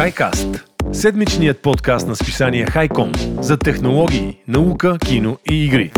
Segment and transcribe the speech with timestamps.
[0.00, 0.62] HiCast–
[0.92, 5.92] седмичният подкаст на списание Хайком за технологии, наука, кино и игри.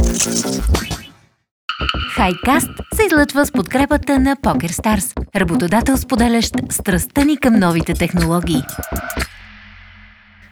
[2.14, 8.62] Хайкаст се излъчва с подкрепата на PokerStars, работодател споделящ страстта ни към новите технологии.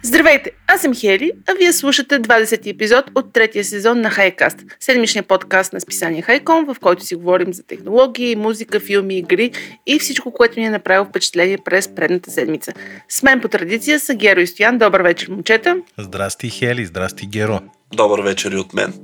[0.03, 5.23] Здравейте, аз съм Хели, а вие слушате 20 епизод от третия сезон на Хайкаст, седмичния
[5.23, 9.53] подкаст на списание Хайком, в който си говорим за технологии, музика, филми, игри
[9.87, 12.73] и всичко, което ни е направило впечатление през предната седмица.
[13.09, 14.79] С мен по традиция са Геро и Стоян.
[14.79, 15.77] Добър вечер, момчета.
[15.99, 17.61] Здрасти, Хели, здрасти, Геро.
[17.95, 18.95] Добър вечер и от мен.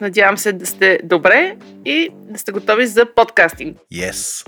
[0.00, 3.78] Надявам се да сте добре и да сте готови за подкастинг.
[3.94, 4.46] Yes.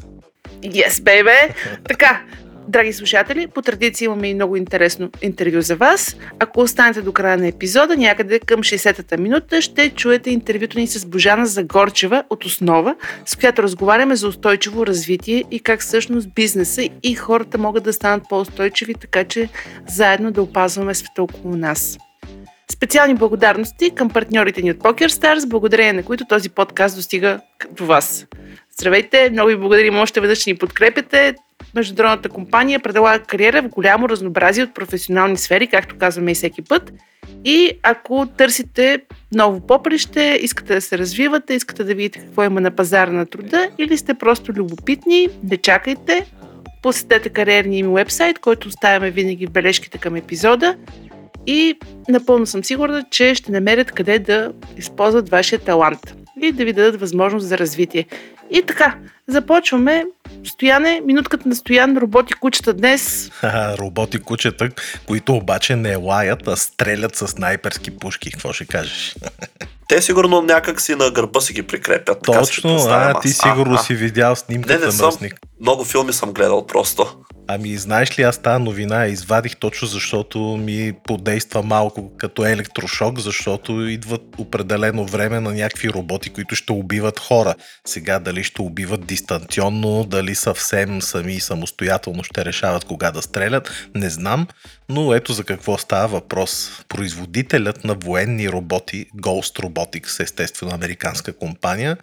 [0.63, 1.55] Yes, baby!
[1.89, 2.23] така,
[2.69, 6.17] Драги слушатели, по традиция имаме и много интересно интервю за вас.
[6.39, 11.07] Ако останете до края на епизода, някъде към 60-та минута, ще чуете интервюто ни с
[11.07, 12.97] Божана Загорчева от Основа,
[13.27, 18.23] с която разговаряме за устойчиво развитие и как всъщност бизнеса и хората могат да станат
[18.29, 19.49] по-устойчиви, така че
[19.89, 21.99] заедно да опазваме света около нас.
[22.73, 27.41] Специални благодарности към партньорите ни от PokerStars, благодарение на които този подкаст достига
[27.71, 28.27] до вас.
[28.79, 31.35] Здравейте, много ви благодарим още веднъж, че ни подкрепяте.
[31.75, 36.93] Международната компания предлага кариера в голямо разнообразие от професионални сфери, както казваме и всеки път.
[37.45, 39.01] И ако търсите
[39.35, 43.69] ново поприще, искате да се развивате, искате да видите какво има на пазара на труда
[43.79, 46.27] или сте просто любопитни, не чакайте.
[46.83, 50.77] Посетете кариерния им вебсайт, който оставяме винаги в бележките към епизода
[51.47, 56.73] и напълно съм сигурна, че ще намерят къде да използват вашия талант и да ви
[56.73, 58.07] дадат възможност за развитие.
[58.51, 58.97] И така,
[59.29, 60.05] започваме.
[60.45, 63.31] Стояне, минутката на Стоян, роботи кучета днес.
[63.79, 64.69] роботи кучета,
[65.07, 68.31] които обаче не лаят, а стрелят с снайперски пушки.
[68.31, 69.17] Какво ще кажеш?
[69.89, 72.19] Те сигурно някак си на гърба си ги прикрепят.
[72.23, 75.13] Точно, а, ти сигурно а, си видял снимката не, не съм,
[75.61, 77.25] Много филми съм гледал просто.
[77.49, 83.87] Ами, знаеш ли, аз тази новина извадих точно защото ми подейства малко като електрошок, защото
[83.89, 87.55] идват определено време на някакви роботи, които ще убиват хора.
[87.87, 94.11] Сега дали ще убиват дистанционно, дали съвсем сами самостоятелно ще решават кога да стрелят, не
[94.11, 94.47] знам.
[94.89, 96.71] Но ето за какво става въпрос.
[96.89, 101.97] Производителят на военни роботи, Ghost Robotics, естествено американска компания,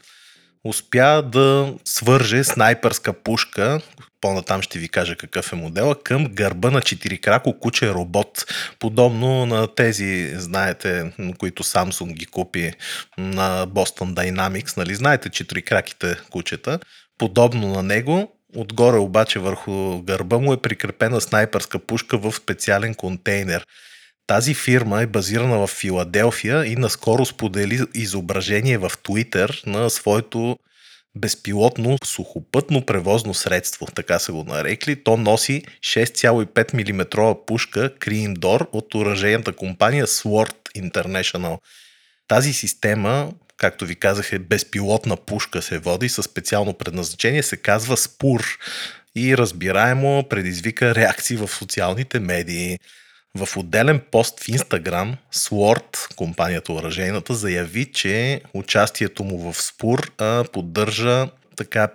[0.64, 3.82] успя да свърже снайперска пушка,
[4.22, 8.46] по-натам ще ви кажа какъв е модела, към гърба на четирикрако куче робот,
[8.80, 12.74] подобно на тези, знаете, които Samsung ги купи
[13.18, 16.80] на Boston Dynamics, нали, знаете четирикраките кучета,
[17.18, 23.66] подобно на него, отгоре обаче върху гърба му е прикрепена снайперска пушка в специален контейнер.
[24.28, 30.58] Тази фирма е базирана в Филаделфия и наскоро сподели изображение в Twitter на своето
[31.16, 35.04] безпилотно сухопътно превозно средство, така са го нарекли.
[35.04, 41.58] То носи 6,5 мм пушка Крииндор от оръжейната компания Sword International.
[42.28, 47.98] Тази система, както ви казах, е безпилотна пушка се води със специално предназначение, се казва
[47.98, 48.58] СПУР
[49.16, 52.80] и разбираемо предизвика реакции в социалните медии.
[53.38, 60.44] В отделен пост в Инстаграм Sword, компанията оръжейната, заяви, че участието му в Спур а,
[60.54, 61.90] поддържа така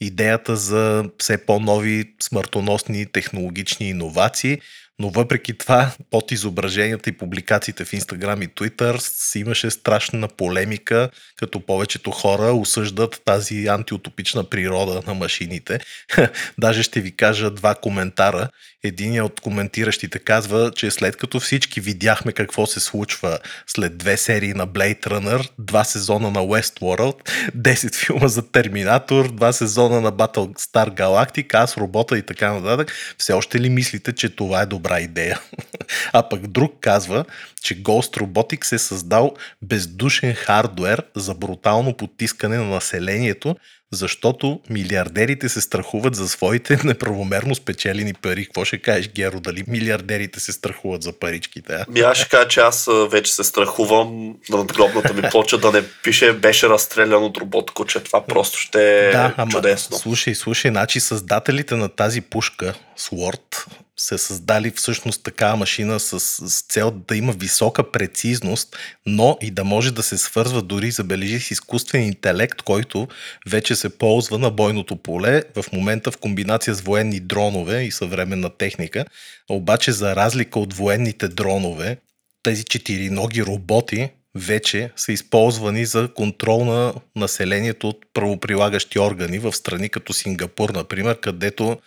[0.00, 4.60] идеята за все по-нови смъртоносни технологични иновации,
[4.98, 11.60] но въпреки това, под изображенията и публикациите в Instagram и Twitter имаше страшна полемика, като
[11.60, 15.80] повечето хора осъждат тази антиутопична природа на машините.
[16.58, 18.48] Даже ще ви кажа два коментара.
[18.86, 24.54] Единият от коментиращите казва, че след като всички видяхме какво се случва след две серии
[24.54, 30.90] на Blade Runner, два сезона на Westworld, 10 филма за Терминатор, два сезона на Battlestar
[31.00, 35.40] Galactica, аз робота и така нататък, все още ли мислите, че това е добра идея?
[36.12, 37.24] а пък друг казва,
[37.62, 43.56] че Ghost Robotics е създал бездушен хардвер за брутално потискане на населението,
[43.96, 48.44] защото милиардерите се страхуват за своите неправомерно спечелени пари.
[48.44, 51.72] Какво ще кажеш, Геро, дали милиардерите се страхуват за паричките?
[51.72, 51.84] А?
[51.88, 55.82] Ми аз ще кажа, че аз вече се страхувам на надгробната ми плоча да не
[56.02, 58.00] пише беше разстрелян от робот куче.
[58.00, 59.96] Това просто ще е да, ама, чудесно.
[59.96, 63.66] Слушай, слушай, значи създателите на тази пушка, Sword,
[63.96, 68.76] се създали всъщност такава машина с, с цел да има висока прецизност,
[69.06, 73.08] но и да може да се свързва дори, забележи, с изкуствен интелект, който
[73.48, 78.50] вече се ползва на бойното поле в момента в комбинация с военни дронове и съвременна
[78.50, 79.04] техника.
[79.48, 81.96] Обаче за разлика от военните дронове,
[82.42, 89.88] тези четириноги роботи вече са използвани за контрол на населението от правоприлагащи органи в страни
[89.88, 91.78] като Сингапур, например, където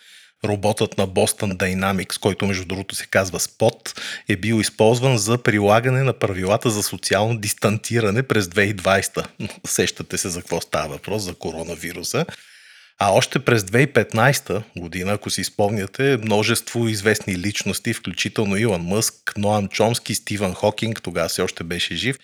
[0.44, 6.02] Роботът на Boston Dynamics, който между другото се казва Spot, е бил използван за прилагане
[6.02, 9.26] на правилата за социално дистантиране през 2020.
[9.66, 12.26] Сещате се за какво става въпрос, за коронавируса.
[12.98, 19.68] А още през 2015 година, ако си спомняте, множество известни личности, включително Илон Мъск, Ноам
[19.68, 22.18] Чомски, Стивън Хокинг, тогава все още беше жив,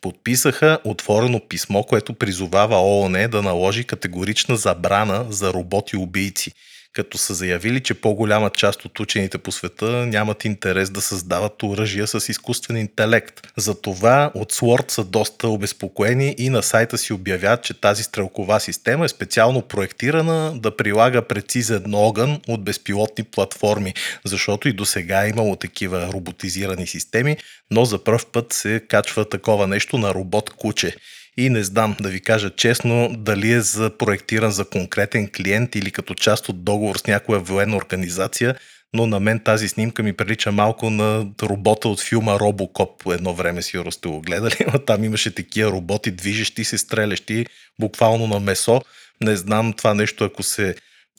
[0.00, 6.52] подписаха отворено писмо, което призовава ООН да наложи категорична забрана за роботи-убийци–
[6.92, 12.06] като са заявили, че по-голяма част от учените по света нямат интерес да създават оръжия
[12.06, 13.40] с изкуствен интелект.
[13.56, 19.04] Затова от Sword са доста обезпокоени и на сайта си обявят, че тази стрелкова система
[19.04, 23.94] е специално проектирана да прилага прецизен огън от безпилотни платформи,
[24.24, 27.36] защото и до сега е имало такива роботизирани системи,
[27.70, 30.96] но за първ път се качва такова нещо на робот куче
[31.36, 35.90] и не знам да ви кажа честно дали е за проектиран за конкретен клиент или
[35.90, 38.54] като част от договор с някоя военна организация,
[38.94, 43.02] но на мен тази снимка ми прилича малко на робота от филма Робокоп.
[43.12, 47.46] Едно време си сте го гледали, но там имаше такива роботи, движещи се, стрелящи
[47.80, 48.82] буквално на месо.
[49.20, 50.74] Не знам това нещо, ако се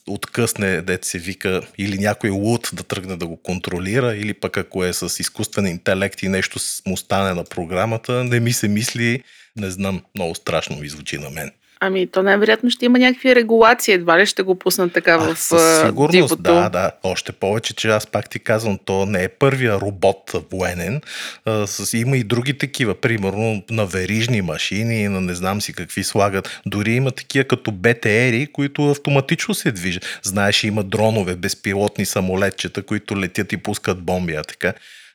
[0.07, 4.85] откъсне, дете се вика, или някой луд да тръгне да го контролира, или пък ако
[4.85, 9.23] е с изкуствен интелект и нещо му стане на програмата, не ми се мисли
[9.55, 11.51] не знам, много страшно ми звучи на мен.
[11.85, 15.39] Ами, то най-вероятно ще има някакви регулации, едва ли ще го пуснат така а, в
[15.39, 16.41] със сигурност, дивото.
[16.41, 16.91] да, да.
[17.03, 21.01] Още повече, че аз пак ти казвам, то не е първия робот военен.
[21.45, 26.03] А, с, има и други такива, примерно на верижни машини, на не знам си какви
[26.03, 26.61] слагат.
[26.65, 30.19] Дори има такива като БТРи, които автоматично се движат.
[30.23, 34.73] Знаеш, има дронове, безпилотни самолетчета, които летят и пускат бомби, а така.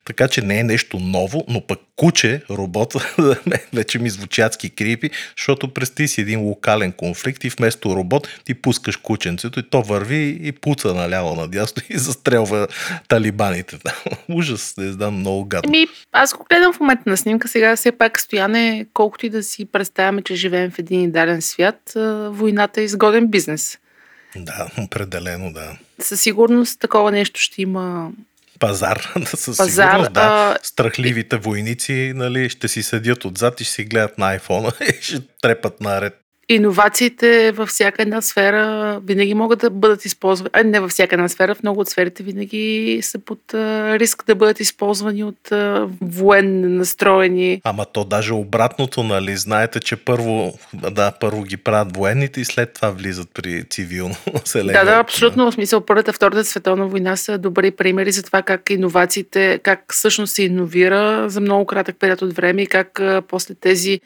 [0.09, 2.95] Така че не е нещо ново, но пък куче, робот,
[3.73, 8.97] вече ми звучатски крипи, защото представи си един локален конфликт и вместо робот ти пускаш
[8.97, 12.69] кученцето и то върви и пуца наляво надясно и застрелва
[13.09, 13.79] талибаните.
[14.29, 15.69] Ужас, не знам, много гадно.
[15.69, 19.43] Ами, аз го гледам в момента на снимка, сега все пак стояне, колкото и да
[19.43, 21.93] си представяме, че живеем в един идеален свят,
[22.31, 23.79] войната е изгоден бизнес.
[24.37, 25.79] Да, определено, да.
[26.01, 28.11] Със сигурност такова нещо ще има
[28.59, 30.21] пазар, със пазар, сигурност, да.
[30.21, 30.59] А...
[30.63, 35.21] Страхливите войници нали, ще си седят отзад и ще си гледат на iPhone и ще
[35.43, 36.15] трепат наред
[36.49, 40.50] иновациите във всяка една сфера винаги могат да бъдат използвани.
[40.53, 44.35] А не във всяка една сфера, в много от сферите винаги са под риск да
[44.35, 45.49] бъдат използвани от
[46.00, 47.61] военно настроени.
[47.65, 49.37] Ама то даже обратното, нали?
[49.37, 54.73] Знаете, че първо, да, първо ги правят военните и след това влизат при цивилно население.
[54.73, 55.50] Да, да, абсолютно.
[55.50, 60.35] В смисъл, Първата, Втората световна война са добри примери за това как иновациите, как всъщност
[60.35, 64.00] се иновира за много кратък период от време и как после тези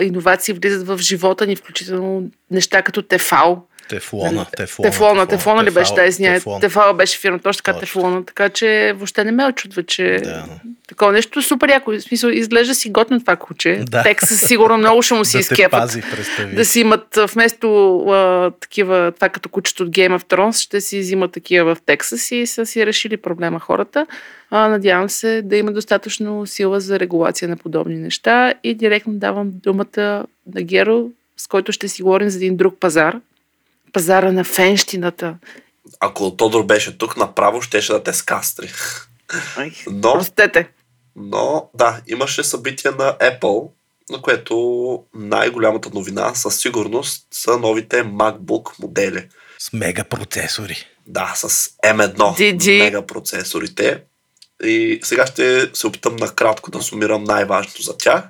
[0.00, 3.66] иновации влизат в живота ни, включително неща като Тефал.
[3.88, 6.60] Тефлона, тефлона, тефлона, тефлона ли беше тази да, тефлон.
[6.60, 10.44] Тефала беше фирма, точно така тефлона, така че въобще не ме очудва, че да.
[10.88, 11.90] такова нещо супер яко.
[11.90, 13.84] В смисъл, изглежда си готно това куче.
[13.90, 14.02] Да.
[14.02, 15.96] Тек със сигурно много ще му си да изкепат.
[16.54, 20.98] да си имат вместо а, такива, това като кучето от Game of Thrones, ще си
[20.98, 24.06] взимат такива в Тексас и са си решили проблема хората.
[24.50, 29.50] А, надявам се да има достатъчно сила за регулация на подобни неща и директно давам
[29.52, 33.16] думата на Геро, с който ще си говорим за един друг пазар,
[33.94, 35.36] пазара на фенщината.
[36.00, 38.72] Ако Тодор беше тук, направо щеше да те скастри.
[39.56, 40.68] Ай, но, простете.
[41.16, 43.70] Но, да, имаше събитие на Apple,
[44.10, 49.28] на което най-голямата новина със сигурност са новите MacBook модели.
[49.58, 50.76] С мегапроцесори.
[51.06, 52.78] Да, с M1 DG.
[52.78, 54.02] мегапроцесорите.
[54.64, 58.24] И сега ще се опитам накратко да сумирам най-важното за тях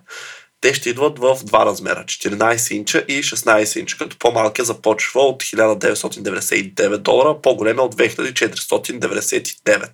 [0.64, 5.42] те ще идват в два размера 14 инча и 16 инча, като по-малкият започва от
[5.42, 9.88] 1999 долара, по-големия от 2499.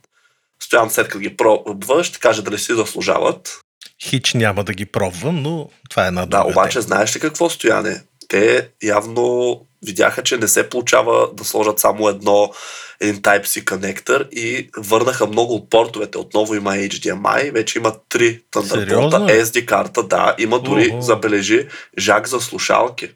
[0.62, 3.60] Стоян след като ги пробва, ще каже дали си заслужават.
[4.02, 6.82] Хич няма да ги пробвам, но това е една Да, обаче тема.
[6.82, 8.02] знаеш ли какво стояне?
[8.30, 12.52] Те явно видяха, че не се получава да сложат само едно,
[13.00, 16.18] един Type-C конектор и върнаха много от портовете.
[16.18, 21.00] Отново има HDMI, вече има три Thunderbolt, SD карта, да, има дори, Ого.
[21.00, 21.68] забележи,
[21.98, 23.10] жак за слушалки.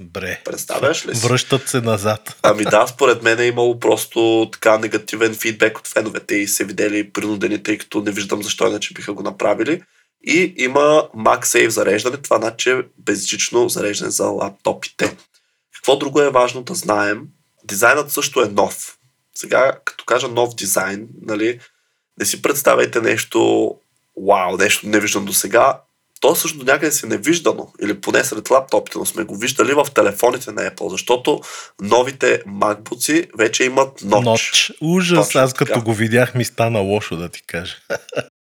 [0.00, 0.40] Бре.
[0.44, 1.26] Представяш ли си?
[1.26, 2.36] Връщат се назад.
[2.42, 7.10] Ами да, според мен е имало просто така негативен фидбек от феновете и се видели
[7.10, 9.82] принудени, тъй като не виждам защо иначе биха го направили.
[10.26, 15.16] И има MagSafe зареждане, това значи безжично зареждане за лаптопите.
[15.74, 17.22] Какво друго е важно да знаем?
[17.64, 18.98] Дизайнът също е нов.
[19.34, 21.60] Сега, като кажа нов дизайн, нали,
[22.18, 23.70] не си представяйте нещо
[24.28, 25.80] вау, нещо не виждам до сега.
[26.20, 29.86] то също до някъде си невиждано, или поне сред лаптопите, но сме го виждали в
[29.94, 31.40] телефоните на Apple, защото
[31.80, 34.24] новите MacBooks вече имат Notch.
[34.24, 34.76] Notch.
[34.80, 35.80] Ужас, Точно аз като така.
[35.84, 37.76] го видях ми стана лошо да ти кажа.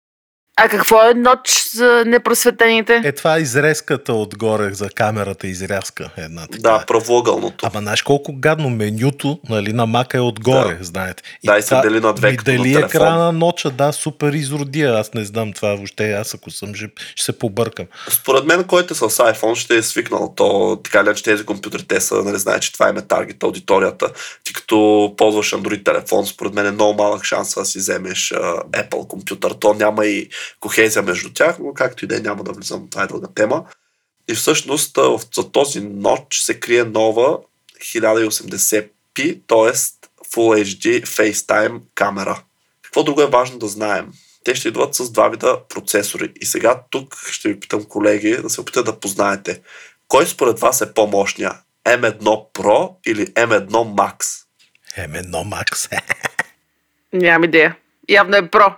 [0.55, 3.01] А какво е ноч за непросветените?
[3.05, 6.62] Е, това е изрезката отгоре за камерата, изрязка една така.
[6.62, 7.65] Да, правоъгълното.
[7.74, 10.83] Ама знаеш колко гадно менюто нали, на мака е отгоре, да.
[10.83, 11.24] знаете.
[11.43, 14.93] И да, и се дели на две и дали екрана ноча, да, супер изродия.
[14.93, 17.86] Аз не знам това въобще, аз ако съм жив, ще се побъркам.
[18.10, 20.33] Според мен, който е с iPhone, ще е свикнал.
[20.36, 24.10] То, така ли, че тези компютри, те са, нали, знае, че това е таргет аудиторията.
[24.43, 28.63] Ти като ползваш Android телефон, според мен е много малък шанс да си вземеш uh,
[28.63, 29.51] Apple компютър.
[29.51, 33.03] То няма и кохезия между тях, но както и да е, няма да влизам, това
[33.03, 33.65] е дълга тема.
[34.27, 34.97] И всъщност
[35.35, 37.39] за този ноч се крие нова
[37.81, 39.73] 1080p, т.е.
[40.33, 42.43] Full HD FaceTime камера.
[42.81, 44.12] Какво друго е важно да знаем?
[44.43, 46.31] Те ще идват с два вида процесори.
[46.41, 49.62] И сега тук ще ви питам, колеги, да се опитате да познаете.
[50.07, 51.51] Кой според вас е по-мощния?
[51.85, 54.43] M1 Pro или M1 Max?
[54.97, 56.01] M1 Max.
[57.13, 57.75] Нямам идея.
[58.09, 58.75] Явно е Pro.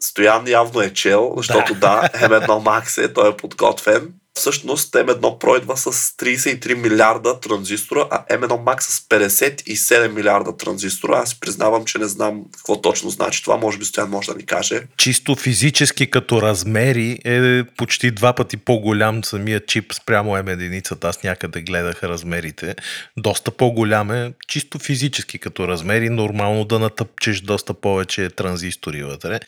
[0.00, 4.12] Стоян явно е чел, защото да, да M1 Max е, той е подготвен.
[4.38, 11.12] Всъщност M1 Pro идва с 33 милиарда транзистора, а M1 Max с 57 милиарда транзистора.
[11.18, 13.56] Аз признавам, че не знам какво точно значи това.
[13.56, 14.82] Може би Стоян може да ни каже.
[14.96, 21.08] Чисто физически като размери е почти два пъти по-голям самия чип спрямо M единицата.
[21.08, 22.74] Аз някъде гледах размерите.
[23.16, 26.10] Доста по-голям е, чисто физически като размери.
[26.10, 29.40] Нормално да натъпчеш доста повече транзистори вътре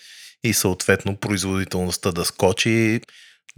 [0.45, 3.01] и съответно производителността да скочи.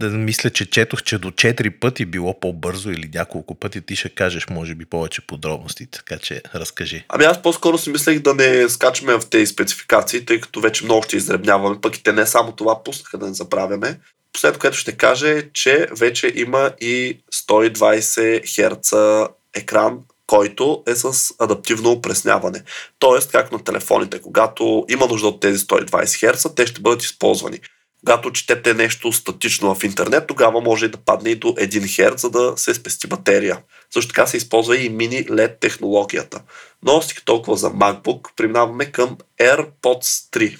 [0.01, 4.09] Да мисля, че четох, че до 4 пъти било по-бързо или няколко пъти ти ще
[4.09, 7.05] кажеш, може би, повече подробности, така че разкажи.
[7.09, 11.03] Ами аз по-скоро си мислех да не скачаме в тези спецификации, тъй като вече много
[11.03, 13.99] ще изребняваме, пък и те не само това пуснаха да не забравяме.
[14.33, 21.33] Последното, което ще кажа е, че вече има и 120 Hz екран който е с
[21.39, 22.63] адаптивно опресняване.
[22.99, 27.59] Тоест, как на телефоните, когато има нужда от тези 120 Hz, те ще бъдат използвани.
[28.05, 32.29] Когато четете нещо статично в интернет, тогава може да падне и до 1 Hz, за
[32.29, 33.57] да се спести батерия.
[33.93, 36.41] Също така се използва и мини LED технологията.
[36.83, 40.57] Но стига толкова за MacBook, преминаваме към AirPods 3.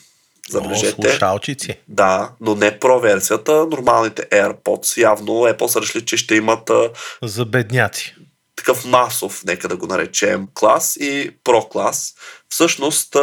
[0.49, 1.07] Забележете.
[1.07, 1.79] О, слушалчици.
[1.87, 4.97] Да, но не про версията, нормалните AirPods.
[4.97, 6.71] Явно Apple са решили, че ще имат...
[7.23, 8.15] За бедняци
[8.59, 12.13] такъв масов, нека да го наречем, клас и про клас.
[12.49, 13.15] Всъщност,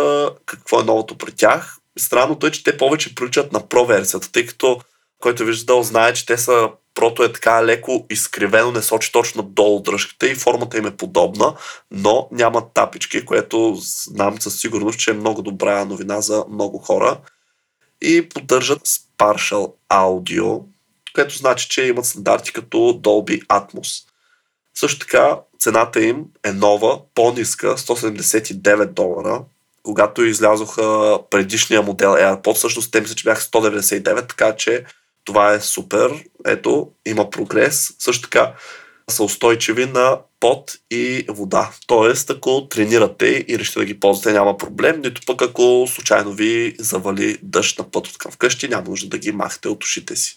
[0.46, 1.76] какво е новото при тях?
[1.98, 4.80] Странното е, че те повече приличат на про версията, тъй като
[5.20, 9.42] който е виждал знае, че те са прото е така леко изкривено, не сочи точно
[9.42, 11.54] долу дръжката и формата им е подобна,
[11.90, 17.20] но нямат тапички, което знам със сигурност, че е много добра новина за много хора.
[18.02, 18.80] И поддържат
[19.18, 20.62] Partial Audio,
[21.14, 24.04] което значи, че имат стандарти като Dolby Atmos.
[24.74, 29.44] Също така, цената им е нова, по-ниска, 179 долара.
[29.86, 34.84] Когато излязоха предишния модел AirPods, всъщност те мисля, че бяха 199, така че
[35.24, 36.24] това е супер.
[36.46, 37.94] Ето, има прогрес.
[37.98, 38.52] Също така
[39.10, 41.70] са устойчиви на пот и вода.
[41.86, 46.74] Тоест, ако тренирате и решите да ги ползвате, няма проблем, нито пък ако случайно ви
[46.78, 50.36] завали дъжд на път от към вкъщи, няма нужда да ги махате от ушите си.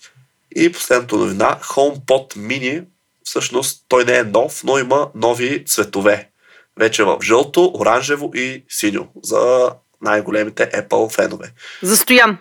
[0.56, 2.86] И последната новина, HomePod Mini
[3.24, 6.29] всъщност той не е нов, но има нови цветове.
[6.80, 9.72] Вече в жълто, оранжево и синьо за
[10.02, 11.52] най-големите Apple фенове.
[11.82, 12.38] За Стоян.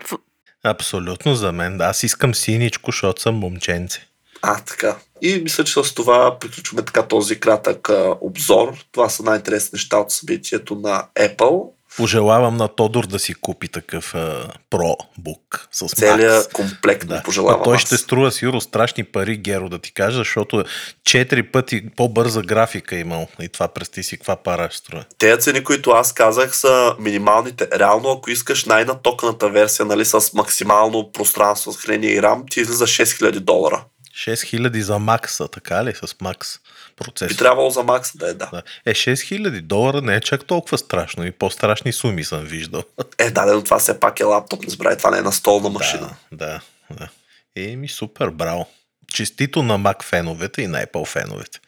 [0.65, 1.81] Абсолютно за мен.
[1.81, 4.09] Аз искам синичко, защото съм момченце.
[4.43, 4.97] А, така.
[5.23, 8.85] И мисля, че с това приключваме така този кратък а, обзор.
[8.93, 11.71] Това са най-интересни неща от събитието на Apple.
[11.99, 17.23] Пожелавам на Тодор да си купи такъв uh, ProBook с Целият комплект да.
[17.23, 17.61] пожелавам.
[17.61, 20.65] А той ще струва сигурно страшни пари, Геро, да ти кажа, защото
[21.03, 23.27] 4 пъти по-бърза графика е имал.
[23.41, 25.05] И това прести си каква пара ще струва.
[25.19, 27.69] Те цени, които аз казах, са минималните.
[27.79, 32.87] Реално, ако искаш най-натокната версия, нали, с максимално пространство, с хранение и рам, ти излиза
[32.87, 33.85] 6000 долара.
[34.19, 35.95] 6000 за Макса, така ли?
[35.95, 36.59] С Макс
[36.97, 37.29] процесор.
[37.29, 38.63] Би трябвало за Макс да е, да.
[38.87, 42.83] Е, 6000 долара не е чак толкова страшно и по-страшни суми съм виждал.
[43.19, 45.69] Е, да, но това все пак е лаптоп, не забравяй, това не е на столна
[45.69, 46.11] машина.
[46.33, 46.61] Да,
[46.91, 47.09] да, да.
[47.57, 48.67] Еми, супер, браво.
[49.13, 51.61] Честито на Mac феновете и на Apple феновете.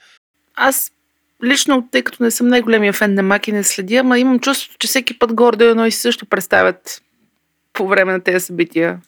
[0.55, 0.91] Аз
[1.45, 4.75] лично, тъй като не съм най-големия фен на Mac и не следя, ама имам чувство,
[4.79, 7.03] че всеки път гордо едно и също представят
[7.73, 9.01] по време на тези събития.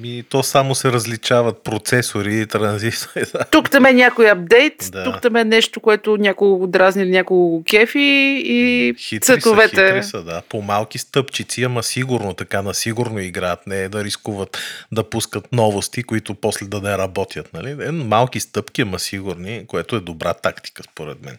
[0.00, 3.24] Ми, то само се различават процесори и транзистори.
[3.50, 5.04] Тук там е някой апдейт, да.
[5.04, 9.76] тук там е нещо, което няколко дразни или няколко кефи и хитри цветовете.
[9.76, 10.42] Са, хитри са, да.
[10.48, 14.58] По-малки стъпчици, ама сигурно така на сигурно играят, не е да рискуват
[14.92, 17.52] да пускат новости, които после да не работят.
[17.52, 17.76] Нали?
[17.86, 21.36] Е, малки стъпки, ама сигурни, което е добра тактика според мен.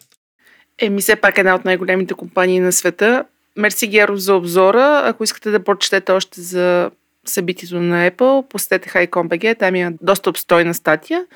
[0.78, 3.24] Еми, все пак една от най-големите компании на света.
[3.56, 5.02] Мерси Геро за обзора.
[5.04, 6.90] Ако искате да прочетете още за
[7.30, 11.26] събитието на Apple, посетете HiCom.bg, там има доста обстойна статия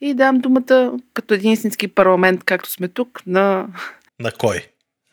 [0.00, 3.66] и дам думата като един истински парламент, както сме тук, на...
[4.20, 4.66] На кой?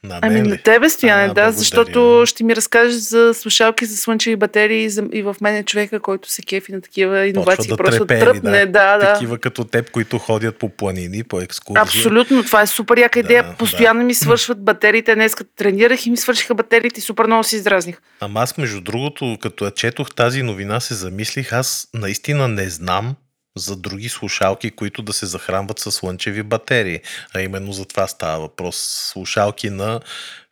[0.04, 1.51] На ами на тебе, Стояне, да, благодаря.
[1.51, 5.63] защото ще ми разкажеш за слушалки за слънчеви батерии и, за, и в мен е
[5.63, 7.70] човека, който се кефи на такива иновации.
[7.70, 8.98] да просто трепери, тръпне, да.
[8.98, 11.82] да, Такива като теб, които ходят по планини, по екскурзии.
[11.82, 13.44] Абсолютно, това е супер яка идея.
[13.44, 14.06] Да, Постоянно да.
[14.06, 15.16] ми свършват батериите.
[15.16, 18.01] Днес като тренирах и ми свършиха батериите и супер много се издразних.
[18.20, 23.16] Ама аз, между другото, като я четох тази новина, се замислих, аз наистина не знам
[23.58, 27.00] за други слушалки, които да се захранват с слънчеви батерии.
[27.36, 28.78] А именно за това става въпрос.
[29.12, 30.00] Слушалки на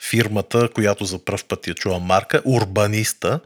[0.10, 3.40] фирмата, която за първ път я чува марка, Урбаниста,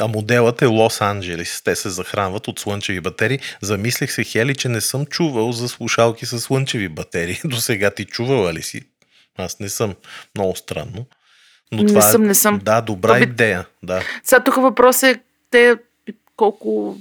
[0.00, 1.62] а моделът е Лос Анджелис.
[1.62, 3.38] Те се захранват от слънчеви батерии.
[3.62, 7.40] Замислих се, Хели, че не съм чувал за слушалки с слънчеви батерии.
[7.44, 8.82] До сега ти чувала ли си?
[9.38, 9.94] Аз не съм.
[10.36, 11.06] Много странно.
[11.72, 12.60] Но не това е съм, не съм.
[12.62, 13.22] Да, добра би...
[13.22, 13.66] идея.
[13.82, 14.02] Да.
[14.24, 15.20] Сега тук въпрос е,
[15.50, 15.76] те
[16.40, 16.96] колко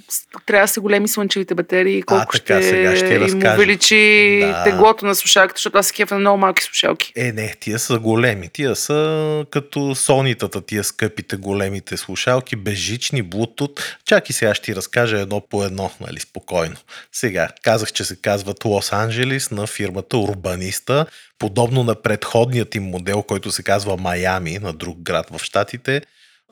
[0.46, 4.64] трябва да са големи слънчевите батерии, колко а, така, ще, сега ще им увеличи да.
[4.64, 7.14] теглото на слушалките, защото аз се кефа на много малки слушалки.
[7.16, 8.50] Е, не, тия са големи.
[8.54, 13.82] Тия са като сонитата, тия скъпите големите слушалки, безжични, Bluetooth.
[14.06, 16.76] Чак и сега ще ти разкажа едно по едно, нали, спокойно.
[17.12, 21.06] Сега, казах, че се казват Лос Анджелис на фирмата Урбаниста,
[21.40, 26.02] подобно на предходният им модел, който се казва Майами, на друг град в Штатите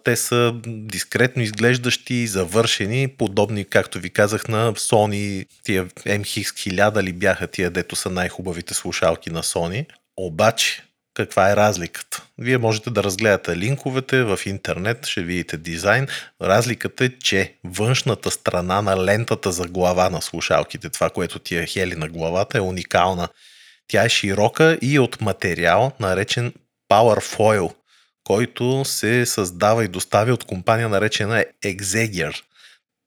[0.07, 7.47] те са дискретно изглеждащи, завършени, подобни, както ви казах, на Sony, тия MX1000 ли бяха
[7.47, 9.85] тия, дето са най-хубавите слушалки на Sony.
[10.17, 10.83] Обаче,
[11.13, 12.23] каква е разликата?
[12.37, 16.07] Вие можете да разгледате линковете в интернет, ще видите дизайн.
[16.41, 21.65] Разликата е, че външната страна на лентата за глава на слушалките, това, което ти е
[21.65, 23.27] хели на главата, е уникална.
[23.87, 26.53] Тя е широка и от материал, наречен
[26.91, 27.73] Power Foil–
[28.27, 32.41] който се създава и доставя от компания наречена Exeger.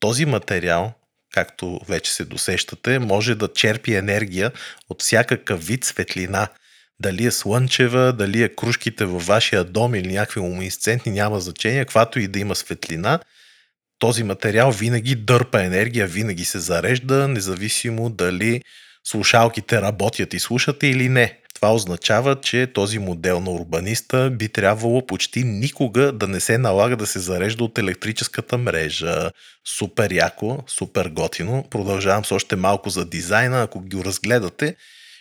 [0.00, 0.92] Този материал,
[1.32, 4.52] както вече се досещате, може да черпи енергия
[4.88, 6.49] от всякакъв вид светлина.
[7.00, 12.18] Дали е слънчева, дали е кружките във вашия дом или някакви луминесцентни, няма значение, каквато
[12.18, 13.21] и да има светлина.
[13.99, 18.62] Този материал винаги дърпа енергия, винаги се зарежда, независимо дали
[19.04, 21.39] слушалките работят и слушате или не.
[21.60, 26.96] Това означава, че този модел на урбаниста би трябвало почти никога да не се налага
[26.96, 29.30] да се зарежда от електрическата мрежа.
[29.78, 31.64] Супер яко, супер готино.
[31.70, 33.62] Продължавам с още малко за дизайна.
[33.62, 34.76] Ако ги разгледате,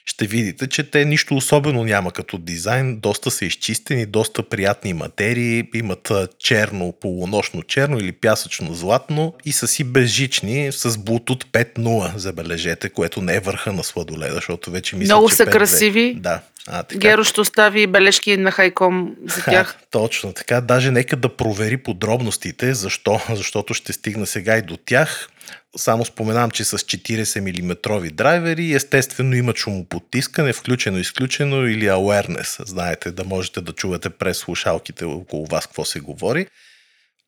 [0.09, 2.99] ще видите, че те нищо особено няма като дизайн.
[2.99, 9.67] Доста са изчистени, доста приятни материи, имат черно, полунощно черно или пясъчно златно и са
[9.67, 15.13] си безжични с Bluetooth 5.0, забележете, което не е върха на сладоледа, защото вече мисля,
[15.13, 16.15] Много че са 5 красиви.
[16.19, 16.41] Да.
[16.67, 16.99] А, така.
[16.99, 19.67] Геро ще остави бележки на Хайком за тях.
[19.67, 20.61] Ха, точно така.
[20.61, 22.73] Даже нека да провери подробностите.
[22.73, 23.21] Защо?
[23.33, 25.29] Защото ще стигна сега и до тях.
[25.77, 32.67] Само споменавам, че с 40 мм драйвери естествено има шумопотискане, включено, изключено или awareness.
[32.67, 36.47] Знаете, да можете да чувате през слушалките около вас какво се говори.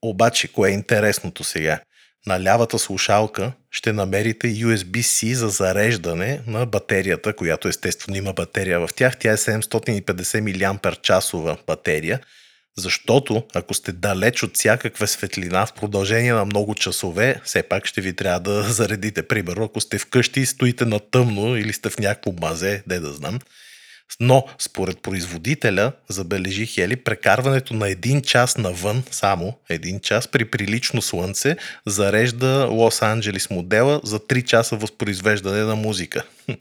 [0.01, 1.79] Обаче, кое е интересното сега?
[2.25, 8.89] На лявата слушалка ще намерите USB-C за зареждане на батерията, която естествено има батерия в
[8.95, 9.17] тях.
[9.17, 12.19] Тя е 750 мАч батерия–
[12.77, 18.01] защото ако сте далеч от всякаква светлина в продължение на много часове, все пак ще
[18.01, 19.27] ви трябва да заредите.
[19.27, 23.13] Примерно, ако сте вкъщи и стоите на тъмно или сте в някакво мазе, де да
[23.13, 23.39] знам.
[24.19, 31.01] Но според производителя, забележи Хели, прекарването на един час навън, само един час при прилично
[31.01, 36.23] слънце, зарежда Лос-Анджелис модела за 3 часа възпроизвеждане на музика.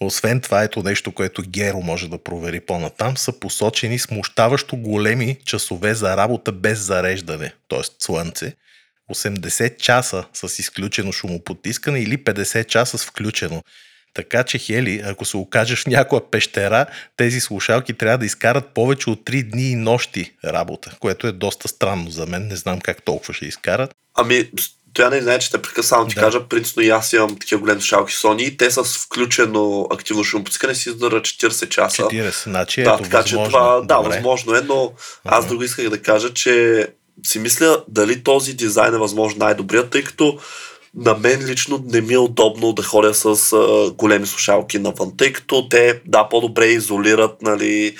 [0.00, 5.94] Освен това, ето нещо, което Геро може да провери по-натам, са посочени смущаващо големи часове
[5.94, 7.80] за работа без зареждане, т.е.
[7.98, 8.54] слънце,
[9.14, 13.62] 80 часа с изключено шумопотискане или 50 часа с включено.
[14.14, 16.86] Така че, Хели, ако се окажеш в някоя пещера,
[17.16, 21.68] тези слушалки трябва да изкарат повече от 3 дни и нощи работа, което е доста
[21.68, 22.48] странно за мен.
[22.48, 23.94] Не знам как толкова ще изкарат.
[24.14, 24.50] Ами,
[24.92, 26.20] той не знае, че те прекъсвам само ти да.
[26.20, 30.88] кажа, принципно и аз имам такива големи слушалки Sony те с включено активно шумопускане си
[30.88, 32.02] издържат 40 часа.
[32.02, 33.44] 40, значи да, ето, така възможно.
[33.46, 34.92] че това, да, възможно е, но
[35.24, 36.86] аз друго исках да кажа, че
[37.26, 40.38] си мисля дали този дизайн е възможно най-добрият, тъй като
[40.94, 45.32] на мен лично не ми е удобно да ходя с а, големи слушалки навън, тъй
[45.32, 47.96] като те, да, по-добре изолират, нали,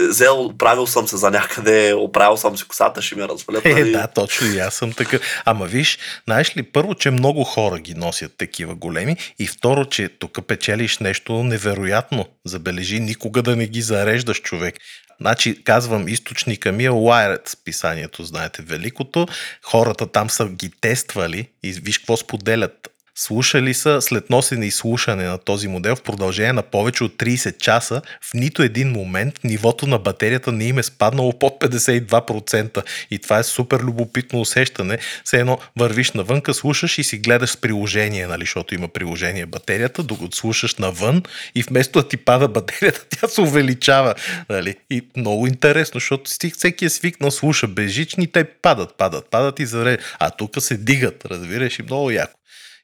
[0.00, 3.66] взел, правил съм се за някъде, оправил съм си косата, ще ме развалят.
[3.66, 3.92] Е, нали?
[3.92, 5.18] да, точно и аз съм така.
[5.44, 10.08] Ама виж, знаеш ли, първо, че много хора ги носят такива големи и второ, че
[10.08, 12.26] тук печелиш нещо невероятно.
[12.44, 14.74] Забележи, никога да не ги зареждаш човек.
[15.20, 19.26] Значи, казвам, източника ми е Wired, писанието, знаете, великото.
[19.62, 22.88] Хората там са ги тествали и виж какво споделят.
[23.18, 27.58] Слушали са след носене и слушане на този модел в продължение на повече от 30
[27.58, 32.82] часа, в нито един момент нивото на батерията не им е спаднало под 52%.
[33.10, 34.98] И това е супер любопитно усещане.
[35.24, 40.02] Все едно вървиш навънка, слушаш и си гледаш с приложение, нали, защото има приложение батерията,
[40.02, 41.22] докато слушаш навън
[41.54, 44.14] и вместо да ти пада батерията, тя се увеличава.
[44.48, 44.74] Нали.
[44.90, 50.04] И много интересно, защото всеки е свикнал, слуша безжични, те падат, падат, падат и зареждат.
[50.18, 52.32] А тук се дигат, разбираш, и много яко.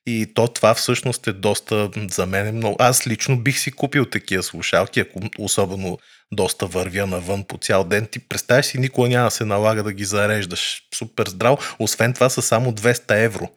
[0.06, 2.76] И то това всъщност е доста за мен е много.
[2.78, 5.98] Аз лично бих си купил такива слушалки, ако особено
[6.32, 8.06] доста вървя навън по цял ден.
[8.06, 10.82] Ти представяш си, никога няма да се налага да ги зареждаш.
[10.94, 11.58] Супер здраво.
[11.78, 13.48] Освен това са само 200 евро.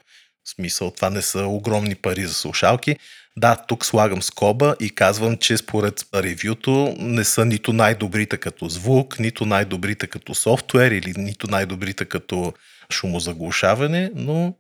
[0.44, 2.96] В смисъл, това не са огромни пари за слушалки.
[3.38, 9.20] Да, тук слагам скоба и казвам, че според ревюто не са нито най-добрите като звук,
[9.20, 12.54] нито най-добрите като софтуер или нито най-добрите като
[12.92, 14.54] шумозаглушаване, но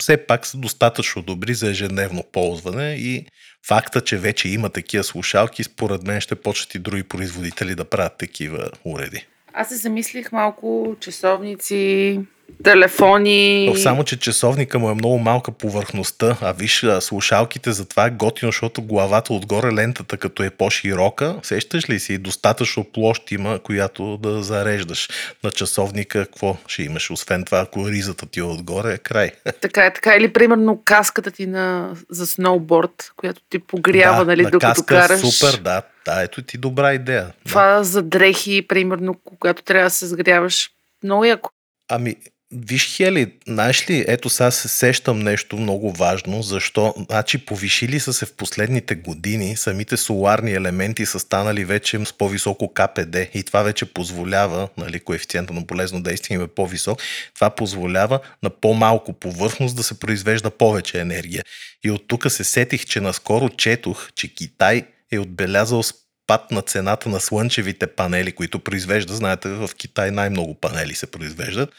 [0.00, 3.26] все пак са достатъчно добри за ежедневно ползване и
[3.66, 8.18] факта, че вече има такива слушалки, според мен ще почнат и други производители да правят
[8.18, 9.26] такива уреди.
[9.54, 12.20] Аз се замислих малко часовници,
[12.64, 13.66] телефони.
[13.66, 18.52] Но само, че часовника му е много малка повърхността, а виж, слушалките затова е готино,
[18.52, 24.42] защото главата отгоре лентата, като е по-широка, сещаш ли си, достатъчно площ има, която да
[24.42, 25.08] зареждаш
[25.44, 29.30] на часовника, какво ще имаш, освен това, ако ризата ти е отгоре, е край.
[29.60, 30.16] Така е, така.
[30.16, 35.08] Или, примерно, каската ти на, за сноуборд, която ти погрява, да, нали, на докато каска,
[35.08, 35.20] караш.
[35.20, 37.32] Супер, да, да, ето ти добра идея.
[37.46, 37.84] Това да.
[37.84, 40.70] за дрехи, примерно, когато трябва да се сгряваш.
[41.02, 41.50] Много яко.
[41.88, 42.16] Ами,
[42.54, 48.12] Виж, Хели, знаеш ли, ето сега се сещам нещо много важно, защо, значи повишили са
[48.12, 53.62] се в последните години, самите соларни елементи са станали вече с по-високо КПД и това
[53.62, 57.02] вече позволява, нали, коефициента на полезно действие им е по-висок,
[57.34, 61.44] това позволява на по-малко повърхност да се произвежда повече енергия.
[61.84, 67.08] И от тук се сетих, че наскоро четох, че Китай е отбелязал спад на цената
[67.08, 69.14] на слънчевите панели, които произвежда.
[69.14, 71.70] Знаете, в Китай най-много панели се произвеждат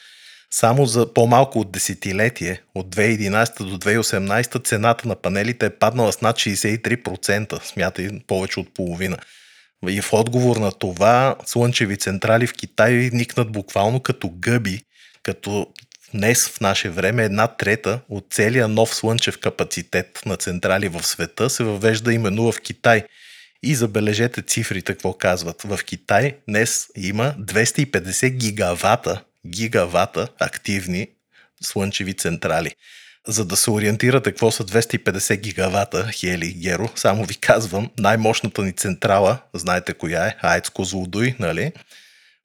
[0.54, 6.22] само за по-малко от десетилетие, от 2011 до 2018, цената на панелите е паднала с
[6.22, 9.18] над 63%, смятай повече от половина.
[9.88, 14.82] И в отговор на това, слънчеви централи в Китай никнат буквално като гъби,
[15.24, 15.68] като
[16.14, 21.50] днес в наше време една трета от целия нов слънчев капацитет на централи в света
[21.50, 23.04] се въвежда именно в Китай.
[23.64, 25.62] И забележете цифрите, какво казват.
[25.62, 31.08] В Китай днес има 250 гигавата гигавата активни
[31.62, 32.76] слънчеви централи.
[33.28, 38.62] За да се ориентирате какво са 250 гигавата, Хели и Геро, само ви казвам, най-мощната
[38.62, 41.72] ни централа, знаете коя е, АЕЦ Козлодуй, нали?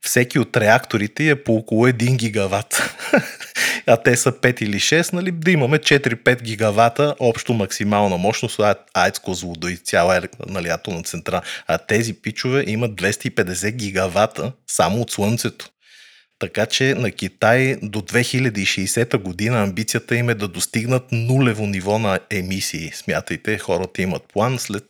[0.05, 2.97] Всеки от реакторите е по около 1 гигават.
[3.87, 5.31] а те са 5 или 6, нали?
[5.31, 8.61] да имаме 4-5 гигавата общо максимална мощност
[8.95, 11.43] АЕЦ Козлодуй, цяла нали, атомна централа.
[11.67, 15.69] А тези пичове имат 250 гигавата само от Слънцето.
[16.39, 22.19] Така че на Китай до 2060 година амбицията им е да достигнат нулево ниво на
[22.31, 22.91] емисии.
[22.95, 24.85] Смятайте, хората имат план след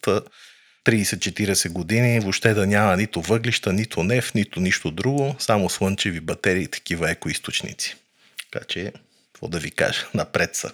[0.88, 6.62] 30-40 години въобще да няма нито въглища, нито нефт, нито нищо друго, само слънчеви батерии
[6.62, 7.96] и такива екоисточници.
[8.52, 8.92] Така че,
[9.32, 10.70] какво да ви кажа, напред са.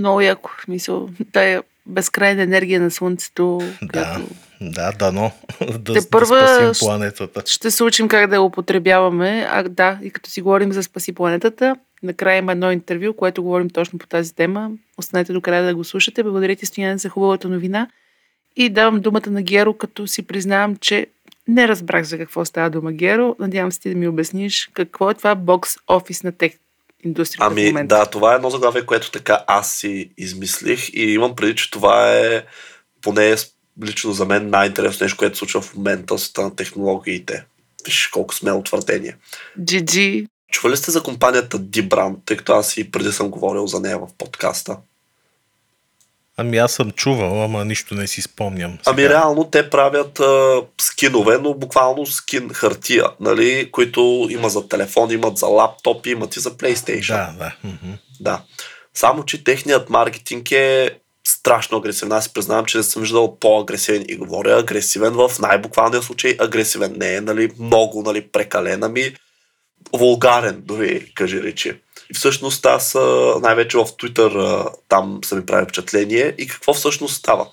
[0.00, 3.60] Много яко, в смисъл, тая безкрайна енергия на Слънцето.
[3.82, 4.20] Да,
[4.60, 5.32] да, дано
[5.78, 7.42] да, Те първа да спасим планетата.
[7.46, 9.46] Ще се учим как да я употребяваме.
[9.50, 13.70] А да, и като си говорим за спаси планетата, накрая има едно интервю, което говорим
[13.70, 14.70] точно по тази тема.
[14.98, 16.22] Останете до края да го слушате.
[16.22, 17.88] Благодаря ти, Стоян, за хубавата новина.
[18.60, 21.06] И давам думата на Геро, като си признавам, че
[21.48, 23.36] не разбрах за какво става дума, Геро.
[23.38, 26.52] Надявам се ти да ми обясниш какво е това бокс офис на тех
[27.04, 27.96] индустрията ами, в момента.
[27.96, 32.18] Да, това е едно заглавие, което така аз си измислих и имам преди, че това
[32.18, 32.44] е
[33.02, 33.36] поне
[33.84, 37.44] лично за мен най-интересно нещо, което се случва в момента с на технологиите.
[37.86, 39.16] Виж колко смело твърдение.
[39.60, 40.26] GG.
[40.52, 44.08] Чували сте за компанията D-Brand, тъй като аз и преди съм говорил за нея в
[44.18, 44.76] подкаста?
[46.40, 48.70] Ами аз съм чувал, ама нищо не си спомням.
[48.70, 48.80] Сега.
[48.86, 55.10] Ами реално те правят а, скинове, но буквално скин хартия, нали, които има за телефон,
[55.10, 57.36] имат за лаптоп, имат и за PlayStation.
[57.38, 57.52] Да, да.
[58.20, 58.42] Да.
[58.94, 60.98] Само, че техният маркетинг е
[61.28, 62.12] страшно агресивен.
[62.12, 66.36] Аз си признавам, че не съм виждал по-агресивен и говоря агресивен в най-буквалния случай.
[66.38, 69.14] Агресивен не е нали, много нали, прекален, ами
[69.92, 71.80] вулгарен, дори кажи речи.
[72.10, 72.94] И всъщност аз
[73.42, 76.34] най-вече в Twitter там са ми прави впечатление.
[76.38, 77.46] И какво всъщност става?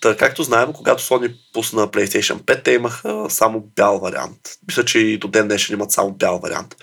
[0.00, 4.38] Та, както знаем, когато Sony пусна PlayStation 5, те имаха само бял вариант.
[4.68, 6.76] Мисля, че и до ден днешен имат само бял вариант.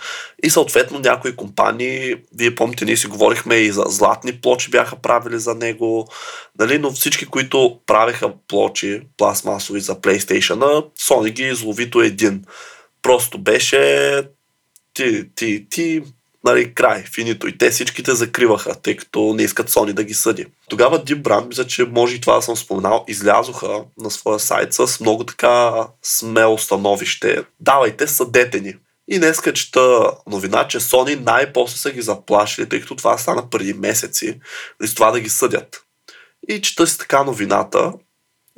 [0.43, 5.39] И съответно някои компании, вие помните, ние си говорихме и за златни плочи бяха правили
[5.39, 6.08] за него,
[6.60, 6.80] нали?
[6.80, 12.46] но всички, които правеха плочи пластмасови за PlayStation, Sony ги изловито един.
[13.02, 14.24] Просто беше
[14.93, 16.04] ти, ти, ти,
[16.43, 17.47] нали, край, финито.
[17.47, 20.45] И те всичките закриваха, тъй като не искат Sony да ги съди.
[20.69, 24.73] Тогава Deep Brand, мисля, че може и това да съм споменал, излязоха на своя сайт
[24.73, 27.43] с много така смело становище.
[27.60, 28.76] Давайте, съдете ни.
[29.08, 33.73] И днеска чета новина, че Sony най-после са ги заплашили, тъй като това стана преди
[33.73, 34.39] месеци,
[34.82, 35.84] с това да ги съдят.
[36.50, 37.93] И чета си така новината,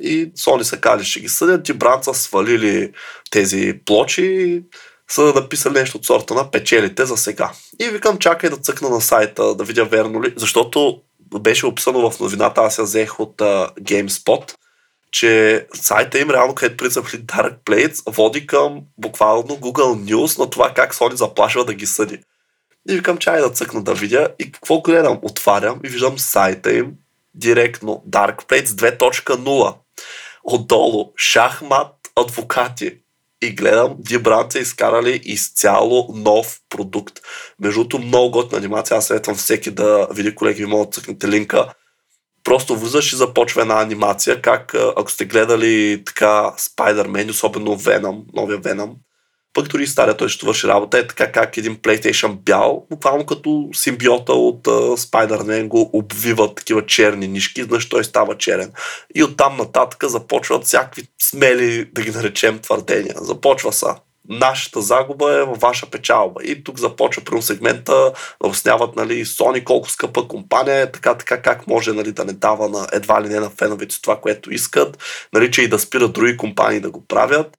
[0.00, 2.92] и Sony са казали, ще ги съдят, и Бранд са свалили
[3.30, 4.62] тези плочи,
[5.10, 7.52] са написали нещо от сорта на печелите за сега.
[7.80, 11.00] И викам, чакай да цъкна на сайта, да видя верно ли, защото
[11.40, 14.54] беше описано в новината, аз я взех от uh, GameSpot,
[15.10, 20.74] че сайта им, реално където прицепли Dark Plates, води към буквално Google News на това
[20.74, 22.18] как Sony заплашва да ги съди.
[22.88, 24.28] И викам, чай да цъкна да видя.
[24.38, 25.18] И какво гледам?
[25.22, 26.92] Отварям и виждам сайта им
[27.34, 28.02] директно.
[28.08, 29.74] Dark Plates 2.0.
[30.44, 32.99] Отдолу шахмат адвокати
[33.42, 37.20] и гледам, Дибран са изкарали изцяло нов продукт.
[37.60, 38.96] Между другото, много готна анимация.
[38.96, 41.74] Аз съветвам всеки да види, колеги, ви могат да цъкнете линка.
[42.44, 48.58] Просто влизаш и започва една анимация, как ако сте гледали така Spider-Man, особено Venom, новия
[48.58, 48.94] Venom,
[49.54, 50.98] пък дори стария той ще върши работа.
[50.98, 56.86] Е така как един PlayStation бял, буквално като симбиота от uh, Spider-Man го обвиват такива
[56.86, 58.72] черни нишки, значи той става черен.
[59.14, 63.14] И оттам нататък започват всякакви смели, да ги наречем, твърдения.
[63.16, 63.96] Започва са
[64.30, 66.44] нашата загуба е във ваша печалба.
[66.44, 71.66] И тук започва при сегмента обясняват нали, Sony колко скъпа компания е, така, така как
[71.66, 74.98] може нали, да не дава на едва ли не на феновете това, което искат,
[75.32, 77.56] нали, че и да спират други компании да го правят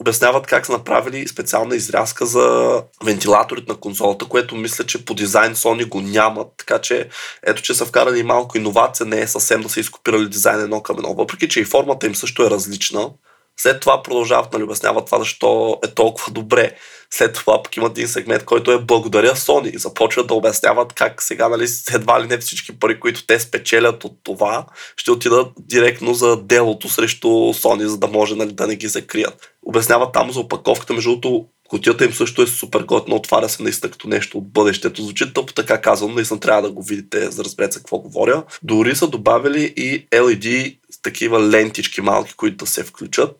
[0.00, 5.54] обясняват как са направили специална изрязка за вентилаторите на конзолата, което мисля, че по дизайн
[5.54, 7.08] Sony го нямат, така че
[7.42, 10.98] ето, че са вкарали малко иновация, не е съвсем да са изкопирали дизайн едно към
[10.98, 13.10] едно, въпреки, че и формата им също е различна.
[13.56, 16.76] След това продължават нали, обясняват това, защо е толкова добре.
[17.16, 21.22] След това пък има един сегмент, който е благодаря Sony и започват да обясняват как
[21.22, 26.14] сега, нали, едва ли не всички пари, които те спечелят от това, ще отидат директно
[26.14, 29.52] за делото срещу Sony, за да може нали, да не ги закрият.
[29.62, 33.92] Обясняват там за опаковката, между другото, Котията им също е супер готина, отваря се наистина
[33.92, 35.02] като нещо от бъдещето.
[35.02, 38.42] Звучи тъпо така казвам, наистина трябва да го видите, за да разберете какво говоря.
[38.62, 43.36] Дори са добавили и LED такива лентички малки, които да се включат.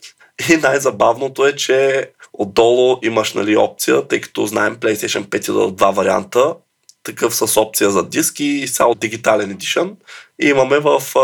[0.51, 5.91] И най-забавното е, че отдолу имаш нали, опция, тъй като знаем PlayStation 5 е два
[5.91, 6.55] варианта,
[7.03, 9.97] такъв с опция за диск и цял дигитален едишън.
[10.43, 11.21] И имаме в а,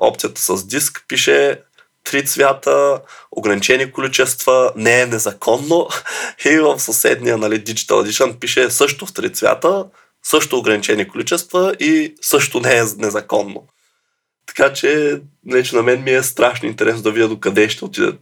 [0.00, 1.60] опцията с диск, пише
[2.04, 5.88] три цвята, ограничени количества, не е незаконно.
[6.44, 9.86] И в съседния нали, Digital Edition пише също в три цвята,
[10.22, 13.64] също ограничени количества и също не е незаконно.
[14.46, 18.12] Така че, не, на мен ми е страшно интересно да видя докъде ще отиде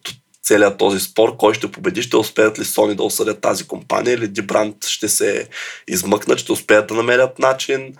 [0.46, 4.28] целият този спор, кой ще победи, ще успеят ли Sony да осъдят тази компания или
[4.28, 5.48] Дибрант ще се
[5.88, 7.94] измъкнат, ще успеят да намерят начин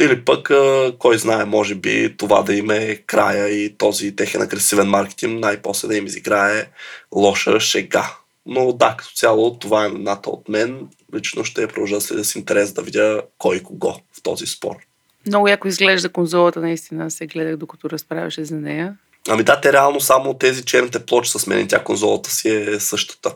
[0.00, 0.50] или пък,
[0.98, 5.88] кой знае, може би това да им е края и този техен агресивен маркетинг най-после
[5.88, 6.66] да им изиграе
[7.14, 8.16] лоша шега.
[8.46, 10.88] Но да, като цяло това е ната от мен.
[11.14, 14.76] Лично ще продължа след с интерес да видя кой кого в този спор.
[15.26, 18.96] Много яко изглежда конзолата, наистина се гледах докато разправяше за нея.
[19.28, 23.34] Ами да, те реално само тези черните плочи са сменени, тя конзолата си е същата.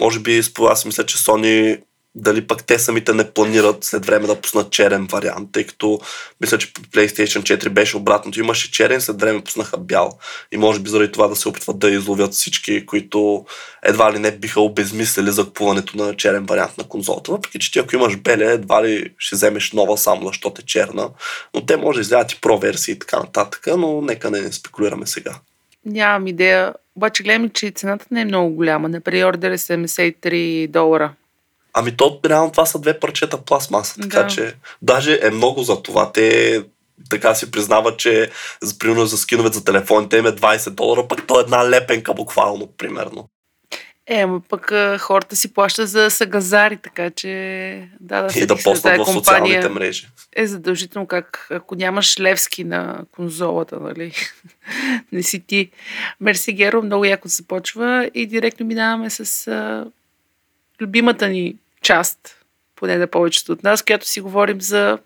[0.00, 1.82] Може би, аз мисля, че Sony
[2.14, 6.00] дали пък те самите не планират след време да пуснат черен вариант, тъй като
[6.40, 8.40] мисля, че PlayStation 4 беше обратното.
[8.40, 10.18] Имаше черен, след време пуснаха бял.
[10.52, 13.44] И може би заради това да се опитват да изловят всички, които
[13.82, 17.32] едва ли не биха обезмислили за купуването на черен вариант на конзолата.
[17.32, 21.10] Въпреки, че ти ако имаш беле, едва ли ще вземеш нова само защото е черна.
[21.54, 24.52] Но те може да излядат и про версии и така нататък, но нека не, не
[24.52, 25.34] спекулираме сега.
[25.84, 26.74] Нямам идея.
[26.96, 28.88] Обаче гледам, че цената не е много голяма.
[28.88, 31.12] На преордер е 73 долара.
[31.72, 34.28] Ами то реално това са две парчета пластмаса, така да.
[34.28, 36.12] че даже е много за това.
[36.12, 36.62] Те
[37.10, 38.30] така си признава, че
[38.62, 42.14] за, примерно за скинове за телефоните им е 20 долара, пък то е една лепенка
[42.14, 43.28] буквално, примерно.
[44.06, 48.98] Е, ма пък хората си плащат за съгазари, така че да, да И да постат
[48.98, 50.08] в социалните мрежи.
[50.36, 54.12] Е задължително как, ако нямаш левски на конзолата, нали?
[55.12, 55.70] не си ти.
[56.20, 59.48] Мерси Геро, много яко се почва и директно минаваме с
[60.80, 62.18] любимата ни част,
[62.76, 64.98] поне на повечето от нас, която си говорим за